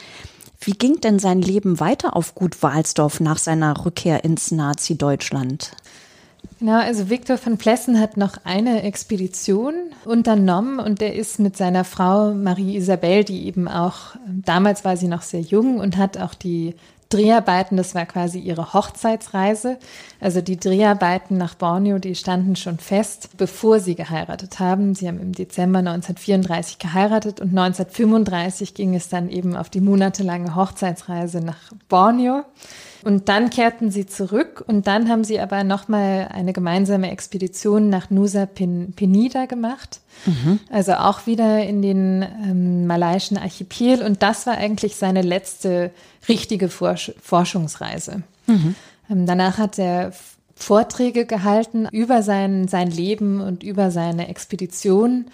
Wie 0.59 0.71
ging 0.71 1.01
denn 1.01 1.19
sein 1.19 1.41
Leben 1.41 1.79
weiter 1.79 2.15
auf 2.15 2.33
Gut 2.33 2.63
Walsdorf 2.63 3.19
nach 3.19 3.37
seiner 3.37 3.85
Rückkehr 3.85 4.23
ins 4.23 4.51
Nazi-Deutschland? 4.51 5.71
Genau, 6.59 6.79
also 6.79 7.09
Viktor 7.09 7.37
von 7.37 7.57
Plessen 7.57 7.99
hat 7.99 8.17
noch 8.17 8.37
eine 8.43 8.81
Expedition 8.81 9.75
unternommen 10.05 10.79
und 10.79 11.01
der 11.01 11.13
ist 11.15 11.39
mit 11.39 11.55
seiner 11.55 11.83
Frau 11.83 12.33
Marie 12.33 12.75
Isabel, 12.75 13.23
die 13.23 13.45
eben 13.45 13.67
auch, 13.67 14.15
damals 14.27 14.83
war 14.83 14.97
sie 14.97 15.07
noch 15.07 15.21
sehr 15.21 15.41
jung 15.41 15.79
und 15.79 15.97
hat 15.97 16.17
auch 16.17 16.33
die 16.33 16.73
Dreharbeiten, 17.09 17.77
das 17.77 17.95
war 17.95 18.05
quasi 18.05 18.39
ihre 18.39 18.73
Hochzeitsreise. 18.73 19.77
Also 20.19 20.41
die 20.41 20.59
Dreharbeiten 20.59 21.37
nach 21.37 21.55
Borneo, 21.55 21.99
die 21.99 22.15
standen 22.15 22.55
schon 22.55 22.79
fest, 22.79 23.29
bevor 23.37 23.79
sie 23.79 23.95
geheiratet 23.95 24.59
haben. 24.59 24.93
Sie 24.93 25.07
haben 25.07 25.19
im 25.19 25.31
Dezember 25.31 25.79
1934 25.79 26.79
geheiratet 26.79 27.39
und 27.39 27.49
1935 27.57 28.73
ging 28.73 28.95
es 28.95 29.09
dann 29.09 29.29
eben 29.29 29.55
auf 29.55 29.69
die 29.69 29.79
monatelange 29.79 30.55
Hochzeitsreise 30.55 31.39
nach 31.39 31.71
Borneo. 31.87 32.43
Und 33.03 33.29
dann 33.29 33.49
kehrten 33.49 33.91
sie 33.91 34.05
zurück 34.05 34.63
und 34.67 34.87
dann 34.87 35.09
haben 35.09 35.23
sie 35.23 35.39
aber 35.39 35.63
nochmal 35.63 36.29
eine 36.31 36.53
gemeinsame 36.53 37.11
Expedition 37.11 37.89
nach 37.89 38.09
Nusa 38.09 38.45
Penida 38.45 39.45
gemacht. 39.45 40.01
Mhm. 40.25 40.59
Also 40.69 40.93
auch 40.93 41.27
wieder 41.27 41.63
in 41.63 41.81
den 41.81 42.21
ähm, 42.23 42.87
malaiischen 42.87 43.37
Archipel. 43.37 44.01
Und 44.01 44.23
das 44.23 44.47
war 44.47 44.57
eigentlich 44.57 44.95
seine 44.95 45.21
letzte 45.21 45.91
richtige 46.27 46.69
Forsch 46.69 47.13
Forschungsreise. 47.21 48.23
Mhm. 48.47 48.75
Ähm, 49.09 49.25
danach 49.25 49.57
hat 49.57 49.77
er 49.77 50.11
Vorträge 50.55 51.25
gehalten 51.25 51.87
über 51.91 52.23
sein, 52.23 52.67
sein 52.67 52.89
Leben 52.89 53.41
und 53.41 53.63
über 53.63 53.91
seine 53.91 54.27
Expedition. 54.27 55.25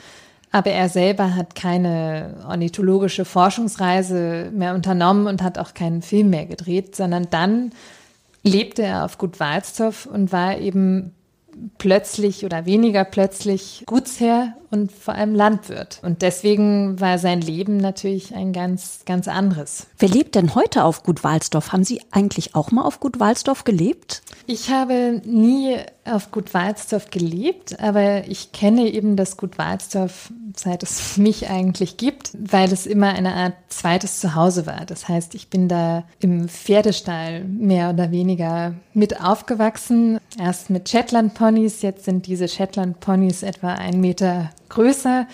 Aber 0.53 0.69
er 0.69 0.87
selber 0.87 1.35
hat 1.35 1.55
keine 1.55 2.35
ornithologische 2.47 3.25
Forschungsreise 3.25 4.51
mehr 4.53 4.75
unternommen 4.75 5.25
und 5.25 5.41
hat 5.41 5.57
auch 5.57 5.73
keinen 5.73 6.03
Film 6.03 6.29
mehr 6.29 6.45
gedreht, 6.45 6.95
sondern 6.95 7.27
dann 7.31 7.71
lebte 8.43 8.83
er 8.83 9.03
auf 9.03 9.17
Gut 9.17 9.39
Walstorf 9.39 10.05
und 10.05 10.31
war 10.31 10.59
eben 10.59 11.15
plötzlich 11.77 12.45
oder 12.45 12.65
weniger 12.65 13.03
plötzlich 13.03 13.83
Gutsherr 13.87 14.53
und 14.69 14.91
vor 14.91 15.15
allem 15.15 15.33
Landwirt. 15.33 15.99
Und 16.03 16.21
deswegen 16.21 16.99
war 16.99 17.17
sein 17.17 17.41
Leben 17.41 17.77
natürlich 17.77 18.35
ein 18.35 18.53
ganz, 18.53 19.01
ganz 19.05 19.27
anderes. 19.27 19.87
Wer 19.97 20.09
lebt 20.09 20.35
denn 20.35 20.55
heute 20.55 20.83
auf 20.83 21.03
Gut 21.03 21.23
Walsdorf? 21.23 21.71
Haben 21.71 21.83
Sie 21.83 22.01
eigentlich 22.11 22.55
auch 22.55 22.71
mal 22.71 22.83
auf 22.83 22.99
Gut 22.99 23.19
Walsdorf 23.19 23.63
gelebt? 23.63 24.21
Ich 24.45 24.69
habe 24.69 25.21
nie 25.25 25.77
auf 26.05 26.31
Gut 26.31 26.53
Walsdorf 26.53 27.09
gelebt, 27.11 27.79
aber 27.79 28.27
ich 28.27 28.51
kenne 28.51 28.91
eben 28.91 29.15
das 29.15 29.37
Gut 29.37 29.57
Walsdorf, 29.57 30.31
seit 30.55 30.83
es 30.83 31.17
mich 31.17 31.49
eigentlich 31.49 31.97
gibt, 31.97 32.31
weil 32.37 32.71
es 32.71 32.85
immer 32.85 33.09
eine 33.09 33.33
Art 33.33 33.53
zweites 33.69 34.19
Zuhause 34.19 34.65
war. 34.65 34.85
Das 34.85 35.07
heißt, 35.07 35.35
ich 35.35 35.49
bin 35.49 35.67
da 35.67 36.03
im 36.19 36.49
Pferdestall 36.49 37.43
mehr 37.45 37.89
oder 37.89 38.11
weniger 38.11 38.73
mit 38.93 39.21
aufgewachsen. 39.21 40.19
Erst 40.37 40.69
mit 40.69 40.89
Shetland 40.89 41.33
Ponys, 41.33 41.81
jetzt 41.81 42.05
sind 42.05 42.27
diese 42.27 42.47
Shetland 42.47 42.99
Ponys 42.99 43.43
etwa 43.43 43.73
ein 43.73 44.01
Meter 44.01 44.49
größer 44.69 45.27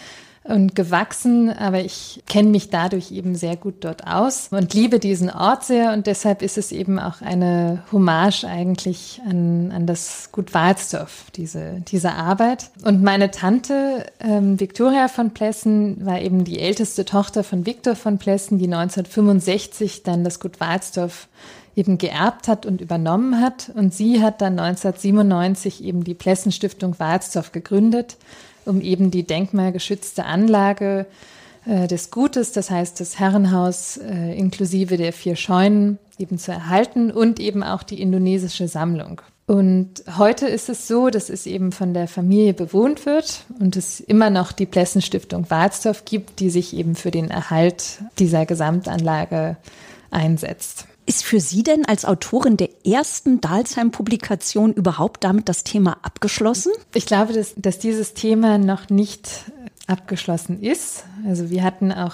und 0.50 0.76
gewachsen, 0.76 1.50
aber 1.50 1.80
ich 1.82 2.24
kenne 2.28 2.50
mich 2.50 2.70
dadurch 2.70 3.12
eben 3.12 3.36
sehr 3.36 3.56
gut 3.56 3.76
dort 3.82 4.08
aus 4.08 4.50
und 4.52 4.74
liebe 4.74 5.00
diesen 5.00 5.30
Ort 5.30 5.64
sehr 5.64 5.94
und 5.94 6.08
deshalb 6.08 6.42
ist 6.42 6.58
es 6.58 6.72
eben 6.72 7.00
auch 7.00 7.22
eine 7.22 7.84
Hommage 7.92 8.46
eigentlich 8.46 9.22
an, 9.28 9.72
an 9.72 9.86
das 9.86 10.30
Gut 10.32 10.54
Walsdorf, 10.54 11.26
diese, 11.36 11.82
diese 11.88 12.14
Arbeit. 12.14 12.72
Und 12.84 13.04
meine 13.04 13.32
Tante 13.32 14.06
ähm, 14.20 14.60
Victoria 14.60 15.08
von 15.08 15.32
Plessen 15.32 16.06
war 16.06 16.20
eben 16.20 16.44
die 16.44 16.60
älteste 16.60 17.06
Tochter 17.06 17.44
von 17.44 17.66
Viktor 17.66 17.96
von 17.96 18.18
Plessen, 18.18 18.58
die 18.58 18.66
1965 18.66 20.04
dann 20.04 20.24
das 20.24 20.40
Gut 20.40 20.60
Walsdorf 20.60 21.28
eben 21.76 21.98
geerbt 21.98 22.48
hat 22.48 22.66
und 22.66 22.82
übernommen 22.82 23.40
hat. 23.40 23.72
Und 23.76 23.94
sie 23.94 24.22
hat 24.22 24.42
dann 24.42 24.60
1997 24.60 25.84
eben 25.84 26.04
die 26.04 26.14
Plessen 26.16 26.52
Stiftung 26.52 26.98
Walsdorf 27.00 27.52
gegründet 27.52 28.18
um 28.70 28.82
eben 28.82 29.12
die 29.12 29.24
denkmalgeschützte 29.24 30.26
Anlage 30.26 31.06
äh, 31.66 31.88
des 31.88 32.12
Gutes, 32.12 32.52
das 32.52 32.70
heißt 32.70 33.00
das 33.00 33.20
Herrenhaus 33.20 33.98
äh, 33.98 34.38
inklusive 34.38 34.96
der 34.96 35.12
vier 35.12 35.36
Scheunen, 35.36 35.98
eben 36.18 36.38
zu 36.38 36.52
erhalten 36.52 37.12
und 37.12 37.40
eben 37.40 37.64
auch 37.64 37.84
die 37.84 38.02
indonesische 38.02 38.68
Sammlung. 38.68 39.22
Und 39.48 40.04
heute 40.18 40.48
ist 40.48 40.70
es 40.70 40.88
so, 40.88 41.10
dass 41.10 41.30
es 41.30 41.48
eben 41.48 41.72
von 41.72 41.96
der 41.96 42.08
Familie 42.08 42.54
bewohnt 42.54 43.08
wird 43.08 43.46
und 43.60 43.76
es 43.76 44.00
immer 44.00 44.30
noch 44.30 44.52
die 44.52 44.68
Plessenstiftung 44.68 45.50
Walsdorf 45.50 46.06
gibt, 46.06 46.40
die 46.40 46.52
sich 46.52 46.76
eben 46.76 46.94
für 46.94 47.10
den 47.10 47.32
Erhalt 47.32 47.98
dieser 48.20 48.46
Gesamtanlage 48.46 49.58
einsetzt. 50.12 50.86
Ist 51.10 51.24
für 51.24 51.40
Sie 51.40 51.64
denn 51.64 51.86
als 51.86 52.06
Autorin 52.06 52.56
der 52.56 52.70
ersten 52.86 53.42
Dalsheim-Publikation 53.42 54.74
überhaupt 54.74 55.24
damit 55.24 55.50
das 55.50 55.64
Thema 55.64 55.98
abgeschlossen? 56.04 56.72
Ich 56.94 57.08
glaube, 57.08 57.34
dass, 57.34 57.56
dass 57.58 57.80
dieses 57.80 58.14
Thema 58.14 58.60
noch 58.60 58.92
nicht 58.92 59.46
abgeschlossen 59.88 60.62
ist. 60.62 61.06
Also 61.26 61.50
wir 61.50 61.64
hatten 61.64 61.92
auch 61.92 62.14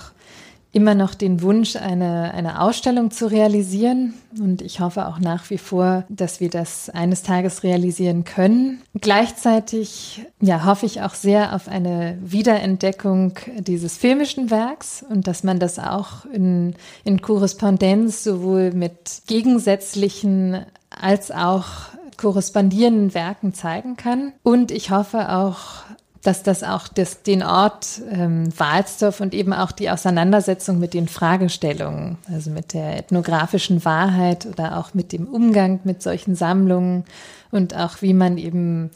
immer 0.76 0.93
noch 0.93 1.15
den 1.15 1.41
Wunsch, 1.41 1.78
eine, 1.78 2.34
eine 2.34 2.59
Ausstellung 2.59 3.09
zu 3.09 3.32
realisieren. 3.32 4.13
Und 4.38 4.61
ich 4.61 4.82
hoffe 4.82 5.07
auch 5.07 5.19
nach 5.19 5.49
wie 5.49 5.57
vor, 5.57 6.03
dass 6.09 6.41
wir 6.41 6.49
das 6.49 6.89
eines 6.89 7.23
Tages 7.23 7.63
realisieren 7.63 8.26
können. 8.26 8.82
Gleichzeitig 8.99 10.26
ja, 10.41 10.65
hoffe 10.65 10.86
ich 10.86 11.01
auch 11.01 11.13
sehr 11.13 11.55
auf 11.55 11.69
eine 11.69 12.17
Wiederentdeckung 12.21 13.39
dieses 13.59 13.95
filmischen 13.95 14.51
Werks 14.51 15.01
und 15.09 15.28
dass 15.28 15.45
man 15.45 15.59
das 15.59 15.80
auch 15.80 16.26
in, 16.26 16.76
in 17.05 17.21
Korrespondenz 17.21 18.26
sowohl 18.26 18.71
mit 18.71 19.21
gegensätzlichen 19.28 20.65
als 20.89 21.32
auch 21.32 21.67
korrespondierenden 22.17 23.13
Werken 23.13 23.53
zeigen 23.53 23.95
kann. 23.95 24.34
Und 24.43 24.71
ich 24.71 24.91
hoffe 24.91 25.30
auch, 25.32 25.86
dass 26.26 26.41
das 26.41 26.63
auch 26.63 26.88
das, 26.88 27.21
den 27.21 27.43
Ort 27.43 28.01
ähm, 28.09 28.49
Walsdorf 28.57 29.21
und 29.21 29.34
eben 29.34 29.53
auch 29.53 29.71
die 29.71 29.89
Auseinandersetzung 29.89 30.80
mit 30.80 30.93
den 30.93 31.07
Fragestellungen, 31.07 32.17
also 32.32 32.49
mit 32.49 32.73
der 32.73 32.97
ethnografischen 32.97 33.86
Wahrheit 33.86 34.45
oder 34.45 34.78
auch 34.78 34.93
mit 34.93 35.11
dem 35.11 35.28
Umgang 35.28 35.82
mit 35.84 36.01
solchen 36.01 36.36
Sammlungen 36.36 37.05
und 37.51 37.76
auch 37.76 38.01
wie 38.01 38.13
man 38.13 38.38
eben 38.38 38.89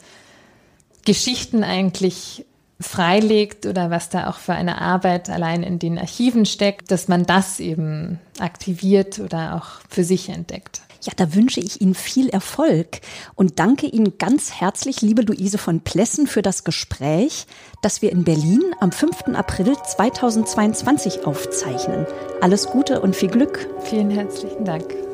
Geschichten 1.06 1.64
eigentlich 1.64 2.46
freilegt 2.82 3.66
oder 3.66 3.92
was 3.92 4.10
da 4.10 4.30
auch 4.30 4.38
für 4.38 4.54
eine 4.54 4.82
Arbeit 4.82 5.30
allein 5.30 5.64
in 5.64 5.80
den 5.80 6.00
Archiven 6.00 6.46
steckt, 6.46 6.92
dass 6.92 7.08
man 7.08 7.26
das 7.26 7.60
eben 7.60 8.20
aktiviert 8.40 9.20
oder 9.20 9.56
auch 9.56 9.82
für 9.90 10.04
sich 10.04 10.30
entdeckt. 10.30 10.82
Ja, 11.02 11.14
da 11.16 11.34
wünsche 11.34 11.62
ich 11.62 11.80
Ihnen 11.82 11.96
viel 11.96 12.30
Erfolg 12.30 13.00
und 13.36 13.60
danke 13.60 13.88
Ihnen 13.88 14.18
ganz 14.18 14.52
herzlich, 14.52 15.02
liebe 15.02 15.22
Luise 15.22 15.58
von 15.58 15.80
Plessen, 15.80 16.28
für 16.28 16.42
das 16.42 16.66
Gespräch, 16.66 17.46
das 17.82 18.02
wir 18.02 18.12
in 18.12 18.26
Berlin 18.26 18.64
am 18.82 18.92
5. 18.92 19.36
April 19.36 19.78
2022 19.82 21.26
aufzeichnen. 21.26 22.06
Alles 22.42 22.68
Gute 22.68 23.00
und 23.02 23.16
viel 23.16 23.30
Glück. 23.30 23.68
Vielen 23.86 24.10
herzlichen 24.10 24.66
Dank. 24.66 25.09